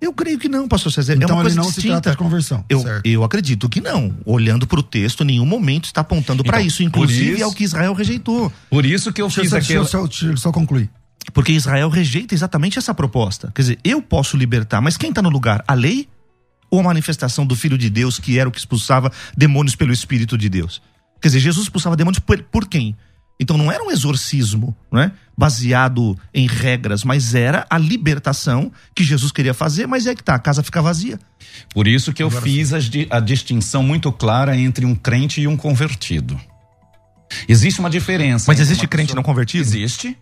[0.00, 1.14] Eu creio que não, pastor César.
[1.14, 2.00] Então é uma ele coisa não se distinta.
[2.02, 2.64] trata de conversão.
[2.68, 3.06] Eu, certo.
[3.06, 4.14] eu acredito que não.
[4.26, 6.82] Olhando para o texto, em nenhum momento está apontando para Então, isso.
[6.82, 8.52] Inclusive isso- é o que Israel rejeitou.
[8.68, 10.90] Por isso que eu Deixa, fiz só- deixa eu só, deixa só concluir.
[11.32, 13.50] Porque Israel rejeita exatamente essa proposta.
[13.54, 15.64] Quer dizer, eu posso libertar, mas quem está no lugar?
[15.66, 16.08] A lei
[16.70, 20.36] ou a manifestação do Filho de Deus, que era o que expulsava demônios pelo Espírito
[20.36, 20.80] de Deus?
[21.20, 22.94] Quer dizer, Jesus expulsava demônios por, por quem?
[23.40, 25.10] Então não era um exorcismo, não é?
[25.38, 30.34] Baseado em regras, mas era a libertação que Jesus queria fazer, mas é que tá,
[30.34, 31.18] a casa fica vazia.
[31.74, 35.46] Por isso que eu fiz as di- a distinção muito clara entre um crente e
[35.46, 36.40] um convertido.
[37.48, 38.44] Existe uma diferença.
[38.48, 39.62] Mas existe crente pessoa- não convertido?
[39.62, 40.16] Existe.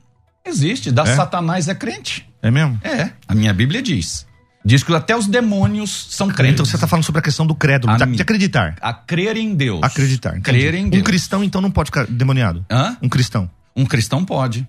[0.45, 0.91] Existe.
[0.91, 1.15] Da É?
[1.17, 2.29] Satanás é crente.
[2.43, 2.79] É mesmo?
[2.83, 3.11] É.
[3.29, 4.27] A minha Bíblia diz.
[4.65, 6.55] Diz que até os demônios são crentes.
[6.55, 8.77] Então você está falando sobre a questão do credo, A de- mim- de acreditar.
[8.81, 9.81] A crer em Deus.
[9.83, 10.31] Acreditar.
[10.31, 10.43] entendi.
[10.43, 11.03] Crer em Um Deus.
[11.05, 12.65] cristão, então, não pode ficar demoniado.
[12.71, 12.97] Hã?
[13.03, 13.49] Um cristão.
[13.77, 14.67] Um cristão pode.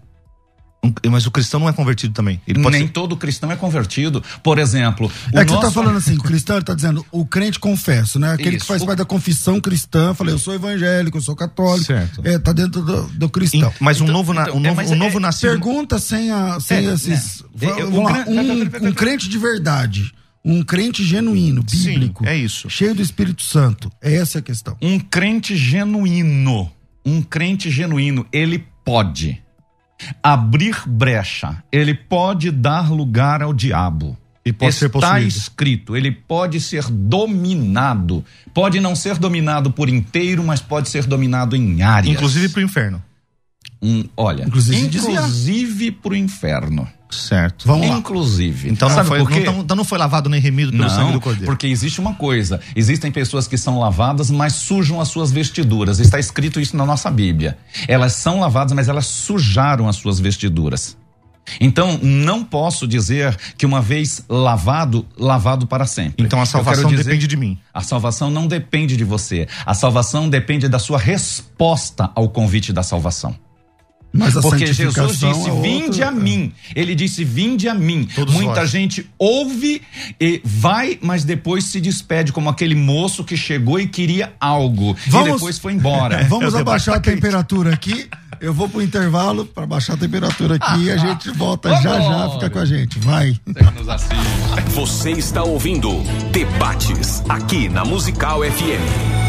[1.10, 2.41] Mas o cristão não é convertido também.
[2.48, 4.24] Ele pode Nem ser- todo cristão é convertido.
[4.43, 7.06] Por exemplo, o É que você tá nosso- falando assim, o cristão, ele tá dizendo,
[7.12, 8.34] o crente confesso, né?
[8.34, 8.65] Aquele que Isso.
[8.65, 11.86] faz O- parte da confissão cristã, falei, eu sou evangélico, eu sou católico.
[11.86, 12.21] Certo.
[12.24, 13.74] É, tá dentro do, do cristão.
[13.80, 15.50] Mas um Então- novo, na- então, um é, novo, um é- novo nascido.
[15.50, 17.43] Pergunta sem, a, sem É, esses.
[17.62, 17.65] é.
[17.82, 22.69] Eu- Vamos lá, um, um crente de verdade, um crente genuíno, Sim, bíblico, é isso.
[22.69, 23.91] cheio do Espírito Santo.
[24.02, 24.78] Essa é a questão.
[24.82, 26.71] Um crente genuíno,
[27.06, 29.41] um crente genuíno, ele pode
[30.22, 34.18] abrir brecha, ele pode dar lugar ao diabo.
[34.46, 35.28] E pode ser Está possuído.
[35.28, 38.24] escrito, ele pode ser dominado.
[38.54, 42.14] Pode não ser dominado por inteiro, mas pode ser dominado em áreas.
[42.16, 43.04] Inclusive pro inferno.
[43.82, 46.02] Um, olha, Inclusive inclusive, desviar.
[46.02, 46.88] pro inferno.
[47.15, 47.65] Certo.
[47.67, 47.97] Vamos lá.
[47.97, 48.69] Inclusive.
[48.69, 49.39] Então não, Sabe foi, por quê?
[49.41, 51.45] não, então não foi lavado nem remido pelo sangue Não, do cordeiro.
[51.45, 52.60] porque existe uma coisa.
[52.75, 55.99] Existem pessoas que são lavadas, mas sujam as suas vestiduras.
[55.99, 57.58] Está escrito isso na nossa Bíblia.
[57.88, 60.97] Elas são lavadas, mas elas sujaram as suas vestiduras.
[61.62, 66.25] Então, não posso dizer que uma vez lavado, lavado para sempre.
[66.25, 67.58] Então a salvação dizer- depende de mim.
[67.71, 69.47] A salvação não depende de você.
[69.63, 73.36] A salvação depende da sua resposta ao convite da salvação.
[74.17, 76.51] Mas a Porque Jesus disse: é Vinde outra- a mim.
[76.75, 78.08] Ele disse: Vinde a mim.
[78.15, 78.69] Todos Muita vós.
[78.69, 79.82] gente ouve
[80.19, 84.95] e vai, mas depois se despede, como aquele moço que chegou e queria algo.
[85.08, 86.23] Vamos- E depois foi embora.
[86.30, 87.15] Vamos debate abaixar a quente.
[87.15, 88.08] temperatura aqui.
[88.41, 92.30] Eu vou pro intervalo para baixar a temperatura aqui e a gente volta já já.
[92.32, 92.99] Fica com a gente.
[92.99, 93.34] Vai.
[94.73, 95.89] Você está ouvindo
[96.32, 99.25] Debates aqui na Musical FM.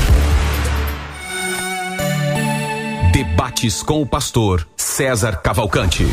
[3.13, 6.07] Debates com o pastor César Cavalcante.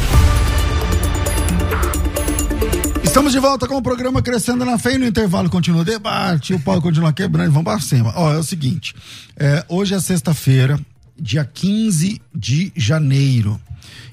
[3.03, 6.56] Estamos de volta com o programa Crescendo na Fé e no intervalo continua o debate,
[6.56, 8.12] o pau continua quebrando e vamos para cima.
[8.15, 8.95] Ó, é o seguinte,
[9.38, 10.80] é, hoje é sexta-feira,
[11.19, 13.60] dia 15 de janeiro,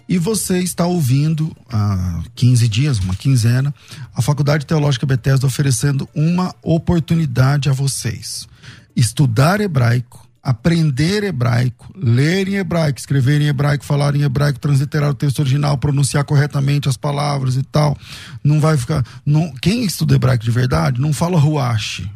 [0.09, 3.75] e você está ouvindo há 15 dias, uma quinzena,
[4.15, 8.47] a Faculdade Teológica Bethesda oferecendo uma oportunidade a vocês.
[8.95, 15.15] Estudar hebraico, aprender hebraico, ler em hebraico, escrever em hebraico, falar em hebraico, transliterar o
[15.15, 17.97] texto original, pronunciar corretamente as palavras e tal.
[18.43, 19.03] Não vai ficar.
[19.25, 22.09] Não, quem estuda hebraico de verdade não fala ruache.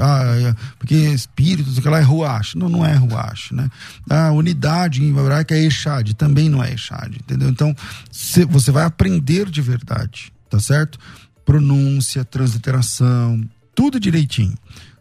[0.00, 2.58] Ah, é, porque espírito, sei lá, é ruache.
[2.58, 3.68] Não, não é ruache, né?
[4.08, 7.48] A unidade em hebraico é echad, também não é echad, entendeu?
[7.48, 7.74] Então,
[8.10, 10.98] cê- você vai aprender de verdade, tá certo?
[11.44, 13.42] Pronúncia, transliteração,
[13.74, 14.54] tudo direitinho.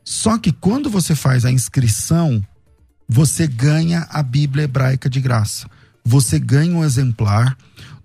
[0.04, 2.44] Só que quando você faz a inscrição,
[3.08, 5.68] você ganha a Bíblia hebraica de graça.
[6.04, 7.58] Você ganha um exemplar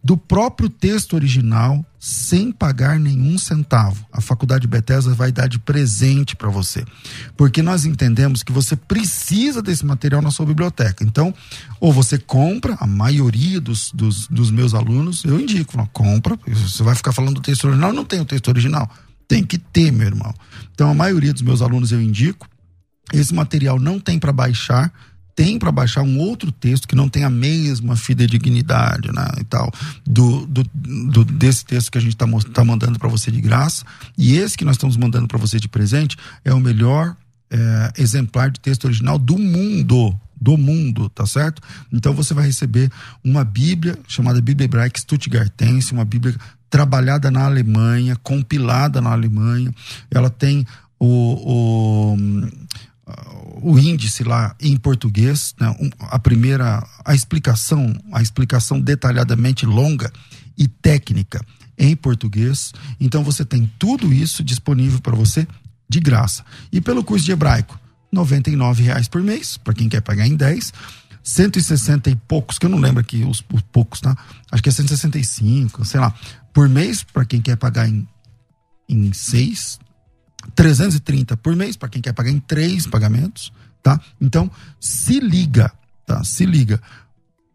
[0.02, 4.06] do próprio texto original sem pagar nenhum centavo.
[4.10, 6.82] A Faculdade Bethesda vai dar de presente para você.
[7.36, 11.04] Porque nós entendemos que você precisa desse material na sua biblioteca.
[11.04, 11.34] Então,
[11.78, 16.82] ou você compra, a maioria dos, dos, dos meus alunos, eu indico, falo, compra, você
[16.82, 18.90] vai ficar falando do texto original, não tem o texto original.
[19.28, 20.34] Tem que ter, meu irmão.
[20.72, 22.48] Então, a maioria dos meus alunos eu indico.
[23.12, 24.90] Esse material não tem para baixar,
[25.40, 29.72] tem para baixar um outro texto que não tem a mesma fidedignidade, né, e tal,
[30.04, 33.82] do, do, do- desse texto que a gente está tá mandando para você de graça.
[34.18, 36.14] E esse que nós estamos mandando para você de presente
[36.44, 37.16] é o melhor
[37.50, 40.14] é, exemplar de texto original do mundo.
[40.38, 41.62] Do mundo, tá certo?
[41.90, 42.90] Então você vai receber
[43.24, 46.34] uma Bíblia chamada Bíblia Hebraica Stuttgartense, uma Bíblia
[46.68, 49.72] trabalhada na Alemanha, compilada na Alemanha.
[50.10, 50.66] Ela tem
[50.98, 52.16] o, o,
[53.62, 55.74] o índice lá em português, né?
[56.00, 60.12] A primeira, a explicação, a explicação detalhadamente longa
[60.56, 61.44] e técnica
[61.78, 62.72] em português.
[62.98, 65.46] Então você tem tudo isso disponível para você
[65.88, 66.44] de graça.
[66.70, 67.78] E pelo curso de hebraico,
[68.12, 70.72] R$ reais por mês, para quem quer pagar em 10.
[71.22, 74.16] 160 e poucos, que eu não lembro aqui os, os poucos, tá?
[74.50, 76.14] Acho que é 165, sei lá,
[76.52, 78.08] por mês, para quem quer pagar em,
[78.88, 79.78] em seis.
[80.54, 84.00] 330 por mês, para quem quer pagar em três pagamentos, tá?
[84.20, 85.72] Então, se liga,
[86.06, 86.22] tá?
[86.24, 86.80] Se liga.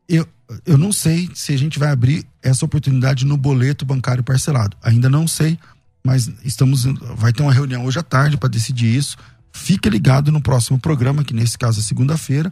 [0.08, 0.28] Eu,
[0.66, 4.78] eu não sei se a gente vai abrir essa oportunidade no boleto bancário parcelado.
[4.84, 5.58] Ainda não sei,
[6.04, 6.84] mas estamos
[7.16, 9.18] vai ter uma reunião hoje à tarde para decidir isso.
[9.52, 12.52] Fique ligado no próximo programa, que nesse caso é segunda-feira.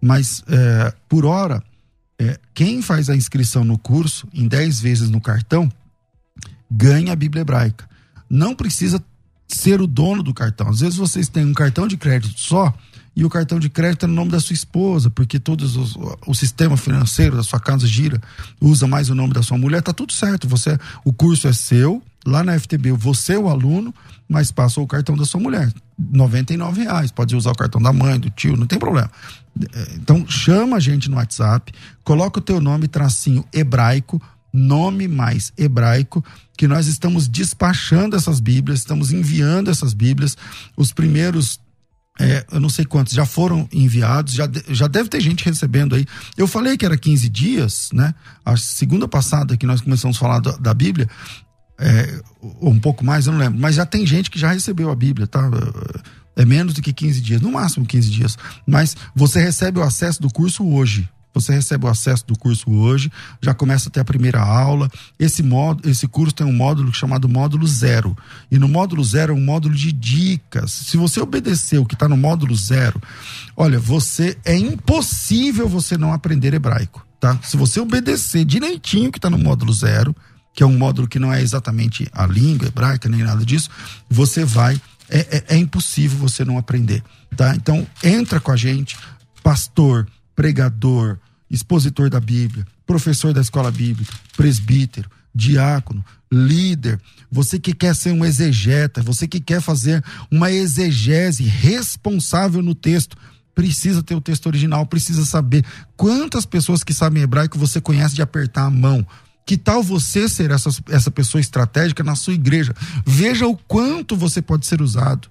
[0.00, 1.62] Mas é, por hora,
[2.18, 5.70] é, quem faz a inscrição no curso em 10 vezes no cartão
[6.70, 7.88] ganha a Bíblia hebraica.
[8.28, 9.02] Não precisa
[9.54, 10.68] ser o dono do cartão.
[10.68, 12.72] Às vezes vocês têm um cartão de crédito só
[13.14, 15.64] e o cartão de crédito é no nome da sua esposa, porque todo
[16.26, 18.20] o sistema financeiro da sua casa gira,
[18.60, 20.48] usa mais o nome da sua mulher, tá tudo certo.
[20.48, 23.94] Você, o curso é seu, lá na FTB, você é o aluno,
[24.26, 25.70] mas passou o cartão da sua mulher.
[25.98, 27.10] R$ reais.
[27.10, 29.10] Pode usar o cartão da mãe, do tio, não tem problema.
[29.74, 31.70] É, então chama a gente no WhatsApp,
[32.02, 36.24] coloca o teu nome, tracinho hebraico, nome mais hebraico,
[36.56, 40.36] que nós estamos despachando essas Bíblias, estamos enviando essas Bíblias.
[40.76, 41.60] Os primeiros
[42.20, 46.06] é, eu não sei quantos já foram enviados, já, já deve ter gente recebendo aí.
[46.36, 48.14] Eu falei que era 15 dias, né?
[48.44, 51.08] A segunda passada que nós começamos a falar da, da Bíblia,
[51.78, 52.20] é,
[52.60, 55.26] um pouco mais, eu não lembro, mas já tem gente que já recebeu a Bíblia,
[55.26, 55.50] tá?
[56.36, 58.38] É menos do que 15 dias, no máximo 15 dias.
[58.66, 61.08] Mas você recebe o acesso do curso hoje.
[61.34, 63.10] Você recebe o acesso do curso hoje,
[63.40, 64.90] já começa a ter a primeira aula.
[65.18, 68.16] Esse, módulo, esse curso tem um módulo chamado módulo zero.
[68.50, 70.72] E no módulo zero é um módulo de dicas.
[70.72, 73.00] Se você obedecer o que está no módulo zero,
[73.56, 77.06] olha, você é impossível você não aprender hebraico.
[77.18, 77.38] Tá?
[77.42, 80.14] Se você obedecer direitinho o que está no módulo zero,
[80.52, 83.70] que é um módulo que não é exatamente a língua hebraica nem nada disso,
[84.10, 84.80] você vai.
[85.08, 87.02] É, é, é impossível você não aprender.
[87.36, 87.54] Tá?
[87.54, 88.96] Então, entra com a gente,
[89.42, 91.18] pastor pregador,
[91.50, 98.24] expositor da Bíblia, professor da escola bíblica, presbítero, diácono, líder, você que quer ser um
[98.24, 103.16] exegeta, você que quer fazer uma exegese responsável no texto,
[103.54, 105.64] precisa ter o texto original, precisa saber
[105.96, 109.06] quantas pessoas que sabem hebraico você conhece de apertar a mão.
[109.44, 112.74] Que tal você ser essa, essa pessoa estratégica na sua igreja?
[113.04, 115.28] Veja o quanto você pode ser usado,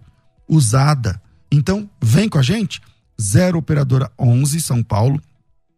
[0.48, 1.22] usada.
[1.52, 2.82] Então, vem com a gente.
[3.22, 5.22] 0 operadora 11 São Paulo.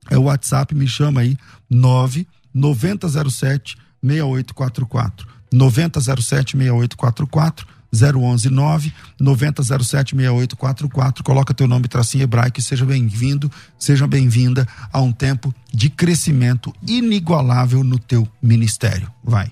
[0.10, 1.38] É o WhatsApp, me chama aí
[1.70, 5.28] 9 9007 6844.
[5.52, 11.24] 9007 6844 011 9 9007 6844.
[11.24, 16.74] Coloca teu nome tracinho hebraico e seja bem-vindo, seja bem-vinda a um tempo de crescimento
[16.88, 19.12] inigualável no teu ministério.
[19.24, 19.52] Vai.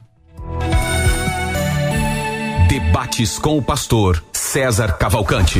[2.68, 5.60] Debates com o pastor César Cavalcante.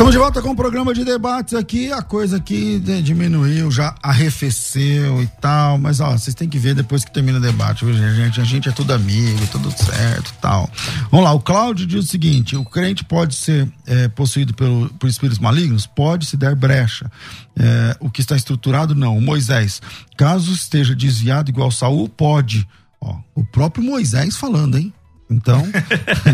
[0.00, 1.92] Estamos de volta com o programa de debates aqui.
[1.92, 5.76] A coisa aqui né, diminuiu, já arrefeceu e tal.
[5.76, 8.40] Mas, ó, vocês têm que ver depois que termina o debate, viu, gente?
[8.40, 10.70] A gente é tudo amigo, tudo certo tal.
[11.10, 15.06] Vamos lá, o Cláudio diz o seguinte: o crente pode ser é, possuído pelo, por
[15.06, 15.86] espíritos malignos?
[15.86, 17.12] Pode se der brecha.
[17.54, 19.18] É, o que está estruturado, não.
[19.18, 19.82] O Moisés,
[20.16, 22.66] caso esteja desviado igual Saul, pode.
[23.02, 24.94] Ó, o próprio Moisés falando, hein?
[25.30, 25.64] Então,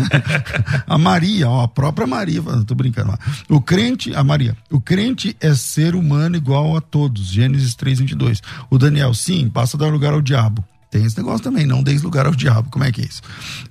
[0.87, 3.17] a Maria, ó, a própria Maria, tô brincando.
[3.47, 7.27] O crente, a Maria, o crente é ser humano igual a todos.
[7.27, 8.41] Gênesis 3, 22.
[8.69, 10.65] O Daniel, sim, passa a dar lugar ao diabo.
[10.89, 12.69] Tem esse negócio também, não deis lugar ao diabo.
[12.71, 13.21] Como é que é isso?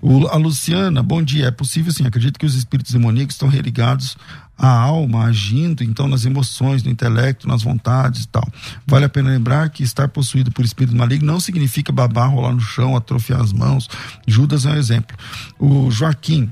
[0.00, 1.46] O, a Luciana, bom dia.
[1.46, 4.16] É possível sim, acredito que os espíritos demoníacos estão religados
[4.56, 8.46] à alma, agindo então nas emoções, no intelecto, nas vontades e tal.
[8.86, 12.60] Vale a pena lembrar que estar possuído por espírito maligno não significa babar, rolar no
[12.60, 13.88] chão, atrofiar as mãos.
[14.26, 15.16] Judas é um exemplo.
[15.58, 16.50] O Joaquim,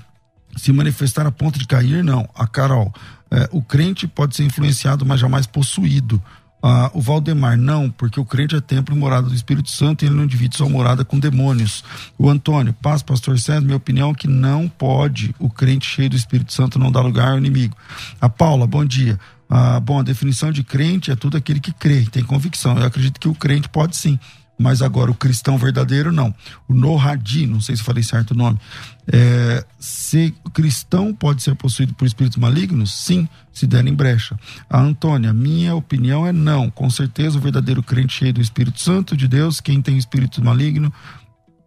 [0.56, 2.28] se manifestar a ponto de cair, não.
[2.34, 2.92] A Carol,
[3.30, 6.22] é, o crente pode ser influenciado, mas jamais possuído.
[6.66, 10.08] Ah, o Valdemar, não, porque o crente é templo e morada do Espírito Santo e
[10.08, 11.84] ele não divide sua morada com demônios.
[12.16, 16.16] O Antônio, paz, pastor César, minha opinião é que não pode o crente cheio do
[16.16, 17.76] Espírito Santo não dar lugar ao inimigo.
[18.18, 19.20] A Paula, bom dia.
[19.46, 22.78] Ah, bom, a definição de crente é tudo aquele que crê, tem convicção.
[22.78, 24.18] Eu acredito que o crente pode sim
[24.58, 26.34] mas agora o cristão verdadeiro não.
[26.68, 28.58] O Nohadi, não sei se falei certo o nome,
[29.06, 32.92] é, se cristão pode ser possuído por espíritos malignos?
[32.92, 34.38] Sim, se der em brecha.
[34.68, 36.70] A Antônia, minha opinião é não.
[36.70, 40.92] Com certeza o verdadeiro crente cheio do Espírito Santo de Deus, quem tem espírito maligno,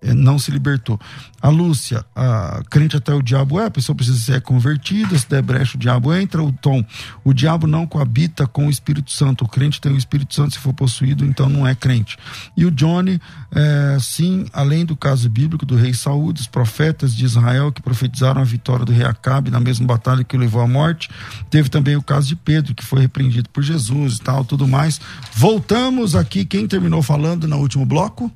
[0.02, 1.00] não se libertou.
[1.42, 5.42] A Lúcia, a crente até o diabo é, a pessoa precisa ser convertida, se der
[5.42, 6.42] brecha o diabo entra.
[6.44, 6.84] O Tom,
[7.24, 9.46] o diabo não coabita com o Espírito Santo.
[9.46, 12.18] O crente tem o Espírito Santo, se for possuído, então não é crente.
[12.56, 13.20] E o Johnny,
[13.52, 18.42] é, sim, além do caso bíblico do rei Saúl, dos profetas de Israel que profetizaram
[18.42, 21.10] a vitória do rei Acabe na mesma batalha que o levou à morte,
[21.50, 25.00] teve também o caso de Pedro, que foi repreendido por Jesus e tal, tudo mais.
[25.34, 28.32] Voltamos aqui, quem terminou falando no último bloco?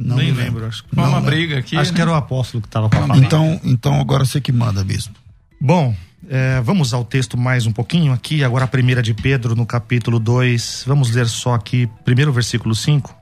[0.00, 0.44] Não Nem lembro.
[0.44, 0.66] lembro.
[0.66, 1.76] Acho que foi uma briga aqui.
[1.76, 1.96] Acho né?
[1.96, 3.22] que era o apóstolo que estava falando.
[3.22, 5.14] Então, então agora você que manda mesmo.
[5.60, 5.94] Bom,
[6.28, 8.42] é, vamos ao texto mais um pouquinho aqui.
[8.42, 10.84] Agora a primeira de Pedro, no capítulo 2.
[10.86, 13.14] Vamos ler só aqui, primeiro versículo 5.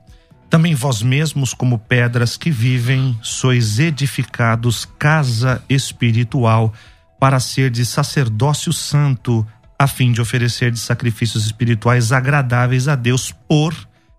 [0.49, 6.73] Também vós mesmos, como pedras que vivem, sois edificados casa espiritual,
[7.19, 9.45] para ser de sacerdócio santo,
[9.77, 13.75] a fim de oferecer de sacrifícios espirituais agradáveis a Deus por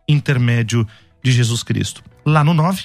[0.07, 0.87] intermédio
[1.23, 2.85] de Jesus Cristo lá no 9.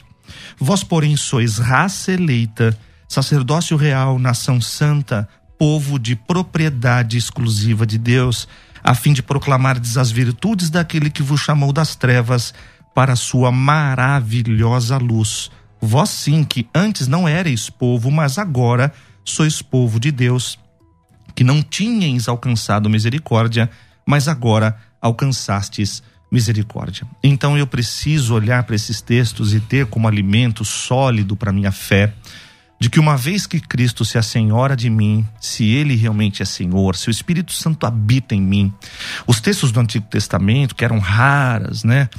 [0.59, 2.77] Vós, porém, sois raça eleita,
[3.07, 5.27] sacerdócio real, nação santa,
[5.57, 8.47] povo de propriedade exclusiva de Deus,
[8.83, 12.53] a fim de proclamardes as virtudes daquele que vos chamou das trevas
[12.93, 15.51] para a sua maravilhosa luz.
[15.81, 18.91] Vós sim, que antes não erais povo, mas agora
[19.23, 20.57] sois povo de Deus,
[21.35, 23.69] que não tinhais alcançado misericórdia,
[24.05, 26.14] mas agora alcançastes misericórdia.
[27.23, 32.13] Então eu preciso olhar para esses textos e ter como alimento sólido para minha fé
[32.79, 36.95] de que uma vez que Cristo se assenhora de mim, se ele realmente é Senhor,
[36.95, 38.73] se o Espírito Santo habita em mim,
[39.25, 42.09] os textos do Antigo Testamento, que eram raras, né?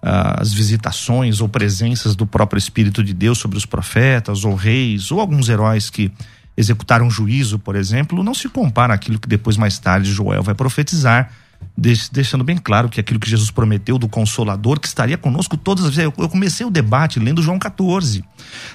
[0.00, 5.20] As visitações ou presenças do próprio Espírito de Deus sobre os profetas ou reis ou
[5.20, 6.10] alguns heróis que
[6.56, 11.30] executaram juízo, por exemplo, não se compara àquilo que depois mais tarde Joel vai profetizar
[11.76, 15.94] deixando bem claro que aquilo que Jesus prometeu do Consolador, que estaria conosco todas as
[15.94, 16.12] vezes.
[16.16, 18.24] Eu comecei o debate lendo João 14.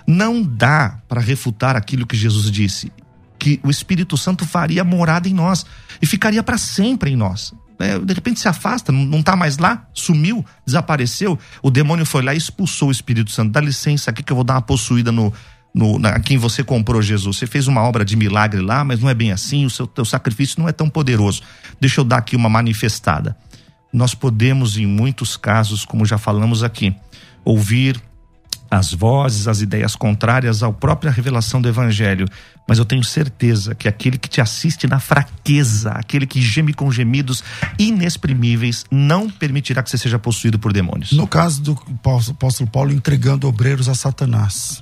[0.05, 2.91] Não dá para refutar aquilo que Jesus disse,
[3.39, 5.65] que o Espírito Santo faria morada em nós
[5.99, 7.53] e ficaria para sempre em nós.
[7.79, 11.39] É, de repente se afasta, não está mais lá, sumiu, desapareceu.
[11.63, 13.51] O demônio foi lá e expulsou o Espírito Santo.
[13.51, 15.34] Dá licença aqui que eu vou dar uma possuída no,
[15.74, 17.38] no, na, quem você comprou Jesus.
[17.38, 20.05] Você fez uma obra de milagre lá, mas não é bem assim, o seu teu
[20.05, 21.41] sacrifício não é tão poderoso.
[21.80, 23.36] Deixa eu dar aqui uma manifestada.
[23.91, 26.95] Nós podemos, em muitos casos, como já falamos aqui,
[27.43, 28.01] ouvir
[28.69, 32.26] as vozes, as ideias contrárias à própria revelação do Evangelho,
[32.65, 36.89] mas eu tenho certeza que aquele que te assiste na fraqueza, aquele que geme com
[36.89, 37.43] gemidos
[37.78, 41.11] inexprimíveis, não permitirá que você seja possuído por demônios.
[41.11, 41.78] No caso do
[42.30, 44.82] apóstolo Paulo entregando obreiros a Satanás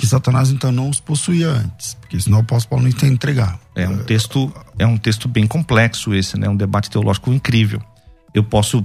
[0.00, 3.60] que Satanás então não os possuía antes, porque senão o apóstolo Paulo não ia entregar.
[3.74, 6.48] É um texto, é um texto bem complexo esse, né?
[6.48, 7.82] Um debate teológico incrível.
[8.32, 8.82] Eu posso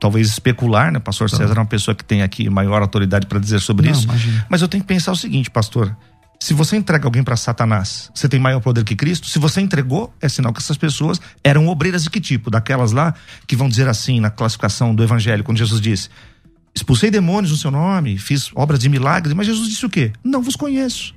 [0.00, 0.98] talvez especular, né?
[0.98, 1.36] Pastor tá.
[1.36, 4.04] César é uma pessoa que tem aqui maior autoridade para dizer sobre não, isso.
[4.04, 4.46] Imagina.
[4.48, 5.94] Mas eu tenho que pensar o seguinte, pastor.
[6.42, 9.26] Se você entrega alguém para Satanás, você tem maior poder que Cristo?
[9.26, 12.50] Se você entregou, é sinal que essas pessoas eram obreiras de que tipo?
[12.50, 13.12] Daquelas lá
[13.46, 16.08] que vão dizer assim na classificação do evangelho, quando Jesus disse:
[16.74, 20.12] expulsei demônios no seu nome, fiz obras de milagres, mas Jesus disse o quê?
[20.24, 21.14] Não vos conheço.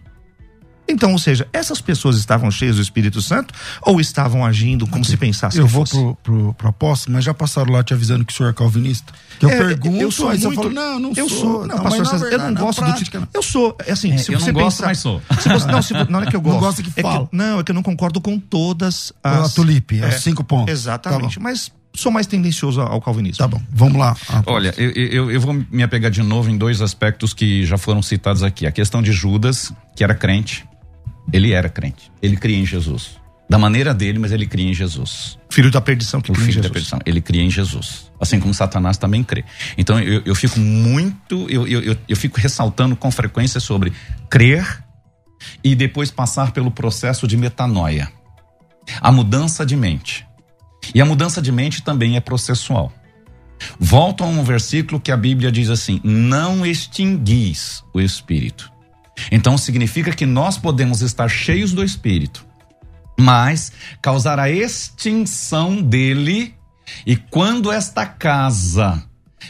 [0.88, 5.16] Então, ou seja, essas pessoas estavam cheias do Espírito Santo ou estavam agindo como se
[5.16, 8.36] pensasse Eu vou pro, pro, pro apóstolo, mas já passaram lá te avisando que o
[8.36, 9.14] senhor é calvinista?
[9.40, 11.66] Que eu é, pergunto, eu sou muito, falo, não, não eu sou.
[11.66, 13.38] não, não pastor César, eu não gosto prática, do tipo.
[13.38, 15.22] Eu sou, é assim, é, se eu você não gosto, pensar, mas sou.
[15.32, 16.56] Você, não, se, não é que eu gosto.
[16.56, 17.24] Não gosto que fala.
[17.24, 19.52] É que, não, é que eu não concordo com todas as.
[19.52, 20.72] A tulipe, é, os cinco pontos.
[20.72, 23.38] Exatamente, tá mas sou mais tendencioso ao calvinismo.
[23.38, 24.16] Tá bom, vamos lá.
[24.28, 27.78] Ah, Olha, eu, eu, eu, vou me apegar de novo em dois aspectos que já
[27.78, 28.66] foram citados aqui.
[28.66, 30.66] A questão de Judas, que era crente.
[31.32, 32.12] Ele era crente.
[32.22, 33.22] Ele cria em Jesus.
[33.50, 35.38] Da maneira dele, mas ele cria em Jesus.
[35.50, 37.00] Filho da perdição que o cria filho da perdição.
[37.06, 38.12] Ele cria em Jesus.
[38.20, 39.46] Assim como Satanás também crê.
[39.78, 43.94] Então eu, eu fico muito, eu, eu, eu fico ressaltando com frequência sobre
[44.30, 44.84] crer
[45.64, 48.12] e depois passar pelo processo de metanoia.
[49.00, 50.26] A mudança de mente.
[50.94, 52.92] E a mudança de mente também é processual.
[53.80, 58.72] Volto a um versículo que a Bíblia diz assim: não extinguis o espírito.
[59.32, 62.46] Então significa que nós podemos estar cheios do espírito,
[63.20, 63.72] mas
[64.02, 66.56] causar a extinção dele,
[67.06, 69.04] e quando esta casa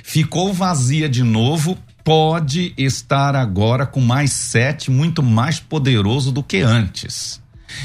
[0.03, 6.57] ficou vazia de novo, pode estar agora com mais sete, muito mais poderoso do que
[6.57, 7.41] antes.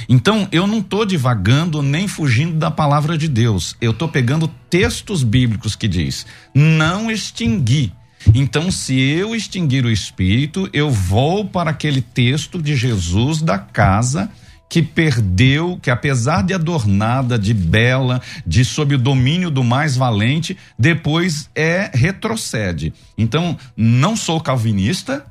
[0.09, 3.77] Então, eu não estou divagando nem fugindo da palavra de Deus.
[3.81, 7.93] Eu estou pegando textos bíblicos que diz: não extingui.
[8.35, 14.31] Então, se eu extinguir o espírito, eu vou para aquele texto de Jesus da casa
[14.69, 20.59] que perdeu, que apesar de adornada, de bela, de sob o domínio do mais valente,
[20.79, 22.93] depois é retrocede.
[23.17, 25.25] Então, não sou calvinista,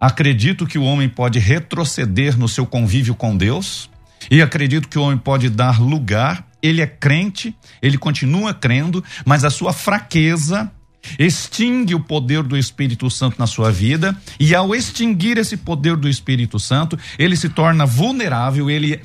[0.00, 3.88] acredito que o homem pode retroceder no seu convívio com Deus
[4.30, 6.46] e acredito que o homem pode dar lugar.
[6.62, 10.70] Ele é crente, ele continua crendo, mas a sua fraqueza
[11.18, 16.08] extingue o poder do Espírito Santo na sua vida, e ao extinguir esse poder do
[16.08, 19.00] Espírito Santo, ele se torna vulnerável, ele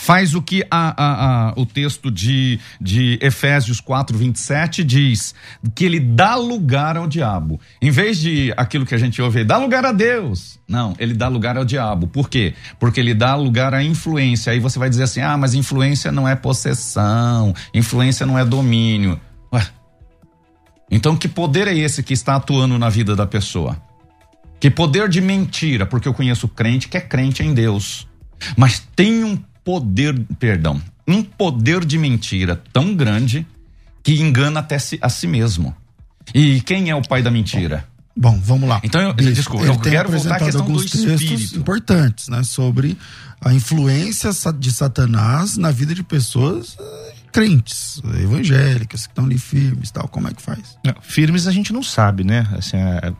[0.00, 5.34] faz o que a, a, a, o texto de, de Efésios 4, 27 diz:
[5.74, 7.60] que ele dá lugar ao diabo.
[7.82, 10.58] Em vez de aquilo que a gente ouve, dá lugar a Deus.
[10.66, 12.06] Não, ele dá lugar ao diabo.
[12.08, 12.54] Por quê?
[12.78, 14.52] Porque ele dá lugar à influência.
[14.52, 19.20] Aí você vai dizer assim: ah, mas influência não é possessão, influência não é domínio.
[19.52, 19.66] Ué.
[20.90, 23.76] Então, que poder é esse que está atuando na vida da pessoa?
[24.58, 25.84] Que poder de mentira?
[25.84, 28.08] Porque eu conheço crente que é crente em Deus.
[28.56, 33.46] Mas tem um poder, perdão, um poder de mentira tão grande
[34.02, 35.74] que engana até si, a si mesmo.
[36.34, 37.84] E quem é o pai da mentira?
[38.16, 38.80] Bom, vamos lá.
[38.82, 41.58] Então, eu, Ele, desculpa, eu quero voltar à questão alguns do espírito.
[41.58, 42.96] importantes, né, sobre
[43.40, 49.90] a influência de Satanás na vida de pessoas eh, crentes, evangélicas, que estão ali firmes,
[49.90, 50.08] tal.
[50.08, 50.76] Como é que faz?
[51.00, 52.46] firmes a gente não sabe, né?
[52.52, 53.12] Assim, é,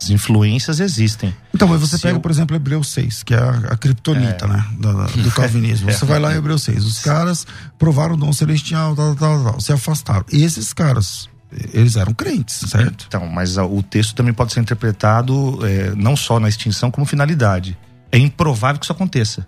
[0.00, 1.34] as influências existem.
[1.54, 2.20] Então, mas você Se pega, eu...
[2.20, 4.48] por exemplo, Hebreus 6, que é a, a criptonita, é.
[4.48, 4.64] né?
[4.78, 5.92] Do, do calvinismo.
[5.92, 6.84] Você vai lá em Hebreus 6.
[6.84, 7.46] Os caras
[7.78, 10.24] provaram o dom celestial, tal, tal, tal, se afastaram.
[10.32, 11.28] E esses caras,
[11.74, 13.04] eles eram crentes, certo?
[13.08, 17.76] Então, mas o texto também pode ser interpretado é, não só na extinção, como finalidade.
[18.10, 19.46] É improvável que isso aconteça.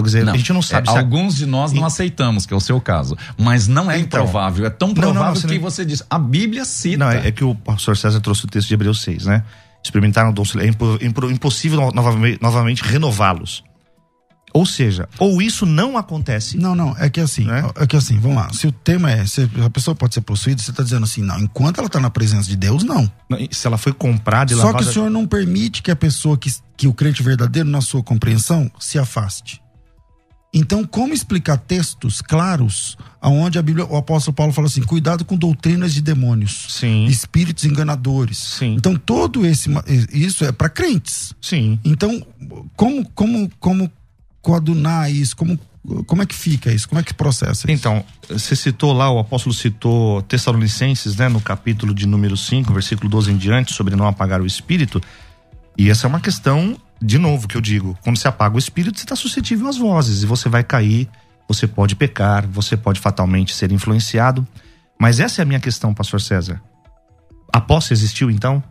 [0.00, 0.88] Então, quer dizer, não, a gente não sabe.
[0.88, 3.16] É, alguns de nós não aceitamos, que é o seu caso.
[3.36, 4.66] Mas não é então, improvável.
[4.66, 6.02] É tão provável não, não, que você diz.
[6.08, 6.98] A Bíblia cita.
[6.98, 9.44] Não, é, é, que o pastor César trouxe o texto de Hebreus 6, né?
[9.82, 10.66] Experimentaram o dom É
[11.32, 13.64] impossível novamente, novamente renová-los.
[14.52, 16.56] Ou seja, ou isso não acontece.
[16.56, 17.62] Não, não, é que assim, né?
[17.76, 18.52] é que assim, vamos lá.
[18.52, 21.38] Se o tema é, se a pessoa pode ser possuída, você está dizendo assim, não,
[21.38, 23.10] enquanto ela está na presença de Deus, não.
[23.50, 24.84] Se ela foi comprada e Só lavada...
[24.84, 28.02] que o senhor não permite que a pessoa que, que o crente verdadeiro, na sua
[28.02, 29.62] compreensão, se afaste.
[30.52, 35.36] Então, como explicar textos claros aonde a Bíblia, o apóstolo Paulo fala assim: cuidado com
[35.36, 37.06] doutrinas de demônios, Sim.
[37.06, 38.38] espíritos enganadores.
[38.38, 38.74] Sim.
[38.74, 39.70] Então, todo esse
[40.12, 41.32] isso é para crentes.
[41.40, 41.78] Sim.
[41.84, 42.26] Então,
[42.74, 43.90] como como como
[44.42, 45.36] coadunar isso?
[45.36, 45.58] Como
[46.06, 46.88] como é que fica isso?
[46.88, 47.70] Como é que processa isso?
[47.70, 53.08] Então, você citou lá, o apóstolo citou Tessalonicenses, né, no capítulo de número 5, versículo
[53.08, 55.00] 12 em diante, sobre não apagar o espírito.
[55.78, 58.98] E essa é uma questão de novo que eu digo, quando você apaga o espírito,
[58.98, 61.08] você está suscetível às vozes e você vai cair,
[61.48, 64.46] você pode pecar, você pode fatalmente ser influenciado.
[64.98, 66.60] Mas essa é a minha questão, pastor César.
[67.52, 68.62] A posse existiu então?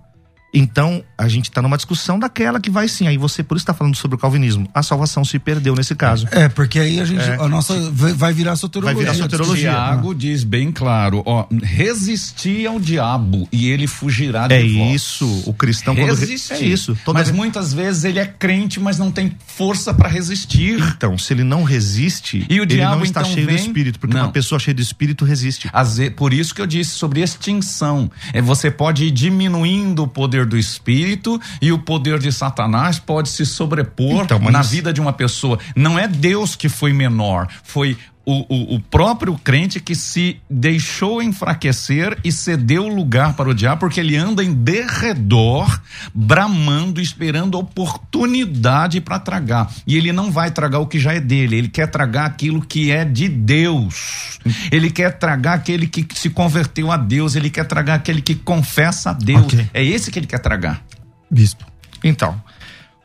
[0.54, 3.08] Então, a gente está numa discussão daquela que vai sim.
[3.08, 4.68] Aí você, por isso está falando sobre o calvinismo.
[4.74, 6.28] A salvação se perdeu nesse caso.
[6.32, 8.96] É, porque aí a gente, é, a nossa vai virar soterologia.
[8.96, 9.70] Vai virar soterologia.
[9.72, 14.72] Tiago diz bem claro, ó, resistir ao diabo e ele fugirá de é vós.
[14.72, 16.56] É isso, o cristão resistir.
[16.56, 16.62] Quando...
[16.62, 16.98] É isso.
[17.06, 17.20] Toda...
[17.20, 20.80] Mas muitas vezes ele é crente, mas não tem força para resistir.
[20.80, 23.56] Então, se ele não resiste, e o ele diabo não está então cheio vem...
[23.56, 24.26] do espírito, porque não.
[24.26, 25.70] uma pessoa cheia de espírito resiste.
[26.16, 28.10] Por isso que eu disse sobre extinção.
[28.34, 33.30] É, você pode ir diminuindo o poder do espírito e o poder de Satanás pode
[33.30, 35.60] se sobrepor então, na vida de uma pessoa.
[35.76, 37.98] Não é Deus que foi menor, foi
[38.30, 43.80] o, o, o, próprio crente que se deixou enfraquecer e cedeu lugar para o diabo,
[43.80, 45.82] porque ele anda em derredor,
[46.14, 49.72] bramando, esperando oportunidade para tragar.
[49.88, 52.92] E ele não vai tragar o que já é dele, ele quer tragar aquilo que
[52.92, 54.40] é de Deus.
[54.72, 59.10] Ele quer tragar aquele que se converteu a Deus, ele quer tragar aquele que confessa
[59.10, 59.46] a Deus.
[59.46, 59.70] Okay.
[59.74, 60.84] É esse que ele quer tragar.
[61.32, 61.66] Bispo.
[62.04, 62.42] Então,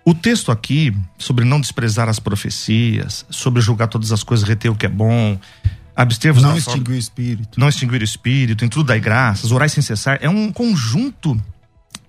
[0.04, 4.76] o texto aqui, sobre não desprezar as profecias, sobre julgar todas as coisas, reter o
[4.76, 5.38] que é bom,
[5.96, 7.60] abster-vos Não extinguir o espírito.
[7.60, 10.18] Não extinguir o espírito, em tudo dai graças, orai sem cessar.
[10.20, 11.40] É um conjunto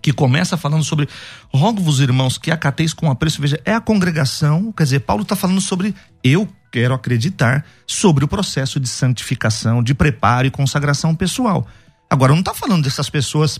[0.02, 1.08] que começa falando sobre
[1.54, 3.42] rogo-vos, irmãos, que acateis com apreço.
[3.42, 8.28] Veja, é a congregação, quer dizer, Paulo está falando sobre eu quero acreditar sobre o
[8.28, 11.66] processo de santificação, de preparo e consagração pessoal.
[12.10, 13.60] Agora, não está falando dessas pessoas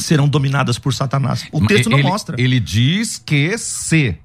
[0.00, 1.46] serão dominadas por Satanás.
[1.52, 2.40] O texto ele, não mostra.
[2.40, 4.16] Ele diz que se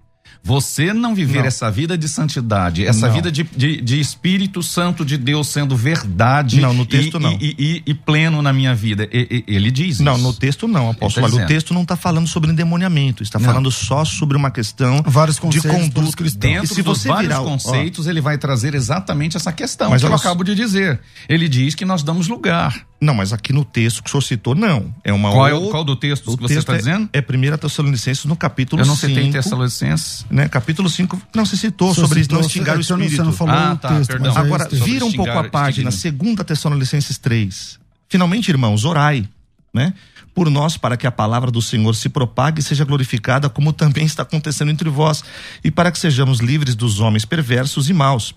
[0.45, 1.45] você não viver não.
[1.45, 3.15] essa vida de santidade, essa não.
[3.15, 7.31] vida de, de, de, Espírito Santo de Deus sendo verdade não, no texto e, não.
[7.41, 9.09] E, e, e, pleno na minha vida.
[9.11, 10.23] ele diz Não, isso.
[10.23, 11.35] no texto não, apóstolo.
[11.35, 15.37] Tá o texto não está falando sobre endemoniamento, está falando só sobre uma questão vários
[15.37, 16.53] de conduta cristãos.
[16.53, 20.03] Dentro e se você vários virar, conceitos, ó, ele vai trazer exatamente essa questão Mas
[20.03, 20.99] que eu acabo de dizer.
[21.27, 22.85] Ele diz que nós damos lugar.
[22.99, 24.93] Não, mas aqui no texto que o senhor citou, não.
[25.03, 25.67] É uma qual, outra...
[25.67, 27.09] é, qual do texto o que você está é, dizendo?
[27.11, 28.85] É 1 Tessalonicenses no capítulo 5.
[28.85, 30.25] Eu não cinco, citei Tessalonicenses.
[30.29, 31.21] Né, capítulo 5.
[31.35, 33.15] Não, você citou sobre citou, não extingar o espírito.
[33.17, 34.35] Você não falou ah, tá, texto, perdão.
[34.35, 37.79] Agora, é vira um pouco a página, 2 Tessalonicenses 3.
[38.07, 39.27] Finalmente, irmãos, orai,
[39.73, 39.93] né?
[40.35, 44.05] por nós, para que a palavra do Senhor se propague e seja glorificada, como também
[44.05, 45.23] está acontecendo entre vós,
[45.63, 48.35] e para que sejamos livres dos homens perversos e maus.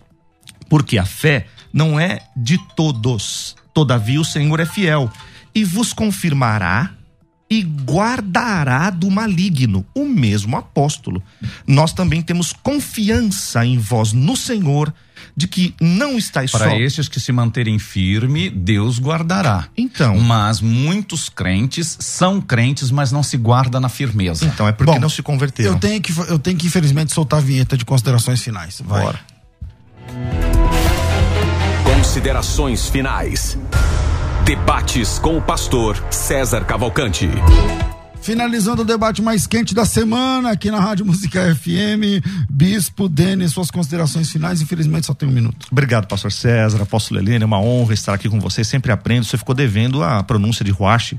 [0.69, 5.11] Porque a fé não é de todos, todavia o Senhor é fiel,
[5.55, 6.93] e vos confirmará
[7.51, 11.23] e guardará do maligno, o mesmo apóstolo.
[11.67, 14.93] Nós também temos confiança em vós no Senhor,
[15.35, 16.77] de que não estáis Para só.
[16.77, 19.69] estes que se manterem firme, Deus guardará.
[19.77, 20.19] Então.
[20.19, 24.45] Mas muitos crentes são crentes, mas não se guarda na firmeza.
[24.45, 25.73] Então é porque Bom, não se converteram.
[25.73, 28.83] Eu tenho que, eu tenho que infelizmente soltar a vinheta de considerações finais.
[28.85, 29.03] Vai.
[29.03, 29.21] Bora.
[32.19, 33.57] Considerações finais.
[34.45, 37.29] Debates com o pastor César Cavalcante.
[38.21, 43.71] Finalizando o debate mais quente da semana aqui na Rádio Música FM, Bispo Denis, suas
[43.71, 44.61] considerações finais.
[44.61, 45.69] Infelizmente só tem um minuto.
[45.71, 49.25] Obrigado, pastor César, apóstolo Helena, é uma honra estar aqui com você, sempre aprendo.
[49.25, 51.17] Você ficou devendo a pronúncia de Ruach.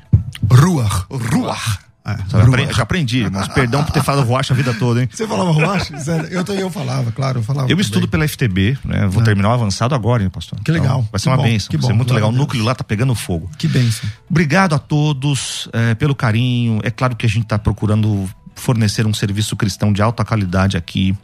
[0.52, 1.06] Ruach.
[1.10, 1.89] Ruach.
[2.14, 2.76] É, Já apre- Ruach.
[2.78, 5.10] Já aprendi, mas perdão por ter falado Ruach a vida toda, hein?
[5.12, 5.86] Você falava Ruach?
[6.02, 7.66] Sério, eu, também- eu falava, claro, eu falava.
[7.68, 7.82] Eu também.
[7.82, 9.08] estudo pela FTB, né?
[9.08, 10.60] Vou terminar o avançado agora, hein, pastor?
[10.64, 11.08] Que legal.
[11.12, 12.36] vai ser Que uma bom, benção, que vai ser bom, muito glória legal.
[12.36, 13.50] O núcleo lá tá pegando fogo.
[13.58, 14.10] Que bênção.
[14.30, 16.80] Obrigado a todos eh, pelo carinho.
[16.84, 21.16] É claro que a gente está procurando fornecer um serviço cristão de alta qualidade aqui.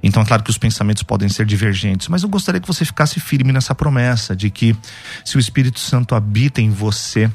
[0.00, 3.18] Então, é claro que os pensamentos podem ser divergentes, mas eu gostaria que você ficasse
[3.18, 4.76] firme nessa promessa de que
[5.24, 7.28] se o Espírito Santo habita em você,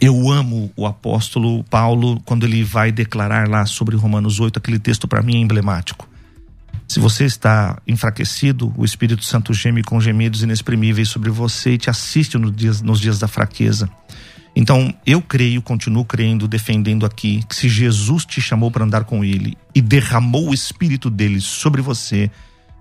[0.00, 5.06] eu amo o apóstolo Paulo quando ele vai declarar lá sobre Romanos 8, aquele texto
[5.06, 6.08] para mim é emblemático.
[6.88, 11.90] Se você está enfraquecido, o Espírito Santo geme com gemidos inexprimíveis sobre você e te
[11.90, 13.88] assiste nos dias, nos dias da fraqueza.
[14.56, 19.24] Então, eu creio, continuo crendo, defendendo aqui, que se Jesus te chamou para andar com
[19.24, 22.28] ele e derramou o Espírito dele sobre você,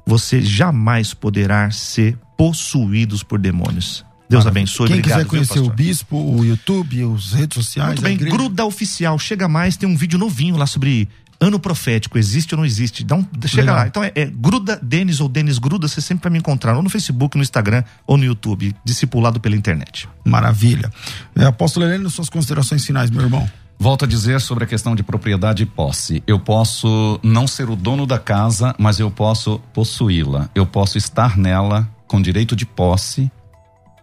[0.05, 4.03] você jamais poderá ser possuídos por demônios.
[4.29, 4.87] Deus abençoe.
[4.87, 5.75] Quem Obrigado, quiser viu, conhecer o pastor?
[5.75, 8.35] bispo, o YouTube, as redes sociais, Muito a bem, igreja.
[8.35, 11.09] Gruda Oficial, chega mais, tem um vídeo novinho lá sobre
[11.41, 13.03] ano profético, existe ou não existe.
[13.03, 13.75] Dá um, chega Legal.
[13.77, 13.87] lá.
[13.87, 16.89] Então é, é Gruda Denis ou Denis Gruda, você sempre vai me encontrar ou no
[16.89, 20.07] Facebook, no Instagram ou no YouTube, discipulado pela internet.
[20.25, 20.91] Maravilha.
[21.35, 23.49] É, Apóstolo Heleno, suas considerações finais, meu irmão.
[23.81, 26.21] Volto a dizer sobre a questão de propriedade e posse.
[26.27, 30.49] Eu posso não ser o dono da casa, mas eu posso possuí-la.
[30.53, 33.31] Eu posso estar nela com direito de posse,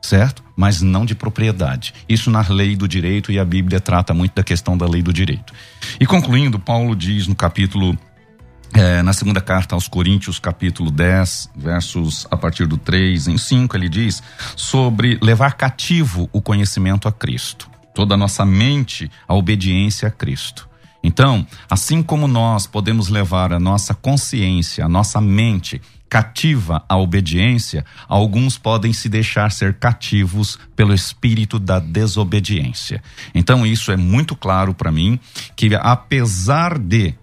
[0.06, 0.42] certo?
[0.56, 1.92] Mas não de propriedade.
[2.08, 5.12] Isso na lei do direito e a Bíblia trata muito da questão da lei do
[5.12, 5.52] direito.
[6.00, 7.96] E concluindo, Paulo diz no capítulo
[8.72, 13.76] é, na segunda carta aos Coríntios, capítulo 10, versos a partir do 3 em 5,
[13.76, 14.22] ele diz
[14.54, 20.68] sobre levar cativo o conhecimento a Cristo, toda a nossa mente à obediência a Cristo.
[21.02, 27.84] Então, assim como nós podemos levar a nossa consciência, a nossa mente cativa à obediência,
[28.08, 33.02] alguns podem se deixar ser cativos pelo espírito da desobediência.
[33.34, 35.18] Então, isso é muito claro para mim
[35.54, 37.14] que apesar de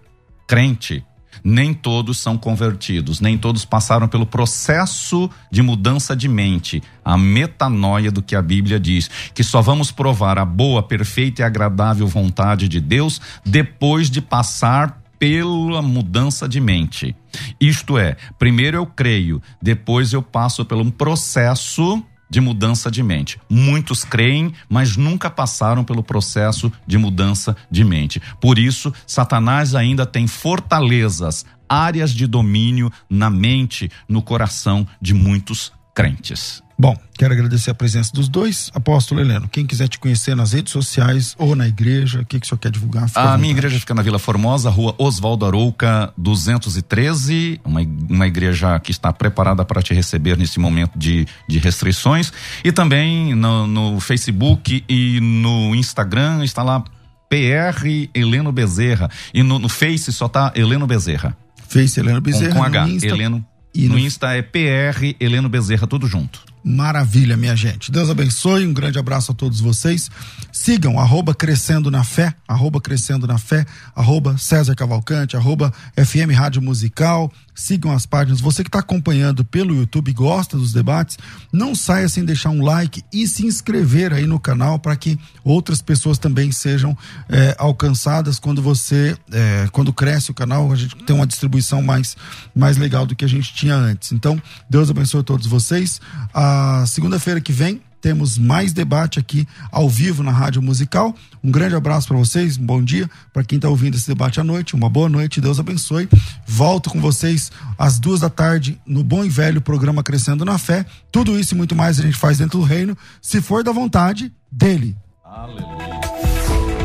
[0.46, 1.04] crente,
[1.42, 8.10] nem todos são convertidos, nem todos passaram pelo processo de mudança de mente, a metanoia
[8.10, 12.68] do que a Bíblia diz, que só vamos provar a boa, perfeita e agradável vontade
[12.68, 17.16] de Deus depois de passar pela mudança de mente.
[17.58, 23.40] Isto é, primeiro eu creio, depois eu passo por um processo de mudança de mente.
[23.48, 28.20] Muitos creem, mas nunca passaram pelo processo de mudança de mente.
[28.38, 35.72] Por isso, Satanás ainda tem fortalezas, áreas de domínio na mente, no coração de muitos
[35.94, 36.62] crentes.
[36.76, 38.70] Bom, quero agradecer a presença dos dois.
[38.74, 42.44] Apóstolo Heleno, quem quiser te conhecer nas redes sociais ou na igreja, o que, que
[42.44, 43.06] o senhor quer divulgar?
[43.08, 47.80] Fica A minha igreja fica na Vila Formosa, rua Oswaldo Arouca, 213, uma,
[48.10, 52.32] uma igreja que está preparada para te receber nesse momento de, de restrições.
[52.64, 56.82] E também no, no Facebook e no Instagram está lá
[57.28, 59.08] PR Heleno Bezerra.
[59.32, 61.36] E no, no Face só tá Heleno Bezerra.
[61.68, 62.52] Face Heleno Com, Bezerra.
[62.52, 62.88] com no H.
[63.06, 63.46] Heleno.
[63.74, 66.40] E no no- Insta é PR Heleno Bezerra, tudo junto.
[66.66, 67.92] Maravilha, minha gente.
[67.92, 70.10] Deus abençoe, um grande abraço a todos vocês.
[70.50, 76.62] Sigam arroba Crescendo na Fé, arroba Crescendo na Fé, arroba César Cavalcante, arroba FM Rádio
[76.62, 77.30] Musical.
[77.54, 78.40] Sigam as páginas.
[78.40, 81.18] Você que está acompanhando pelo YouTube gosta dos debates,
[81.52, 85.80] não saia sem deixar um like e se inscrever aí no canal para que outras
[85.80, 86.96] pessoas também sejam
[87.28, 92.16] eh, alcançadas quando você, eh, quando cresce o canal, a gente tem uma distribuição mais,
[92.54, 94.12] mais legal do que a gente tinha antes.
[94.12, 96.00] Então, Deus abençoe todos vocês.
[96.32, 101.14] A segunda-feira que vem temos mais debate aqui ao vivo na Rádio Musical.
[101.42, 104.44] Um grande abraço para vocês, um bom dia para quem está ouvindo esse debate à
[104.44, 106.06] noite, uma boa noite, Deus abençoe.
[106.46, 110.84] Volto com vocês às duas da tarde no bom e velho programa Crescendo na Fé.
[111.10, 114.30] Tudo isso e muito mais a gente faz dentro do reino, se for da vontade
[114.52, 114.94] dele.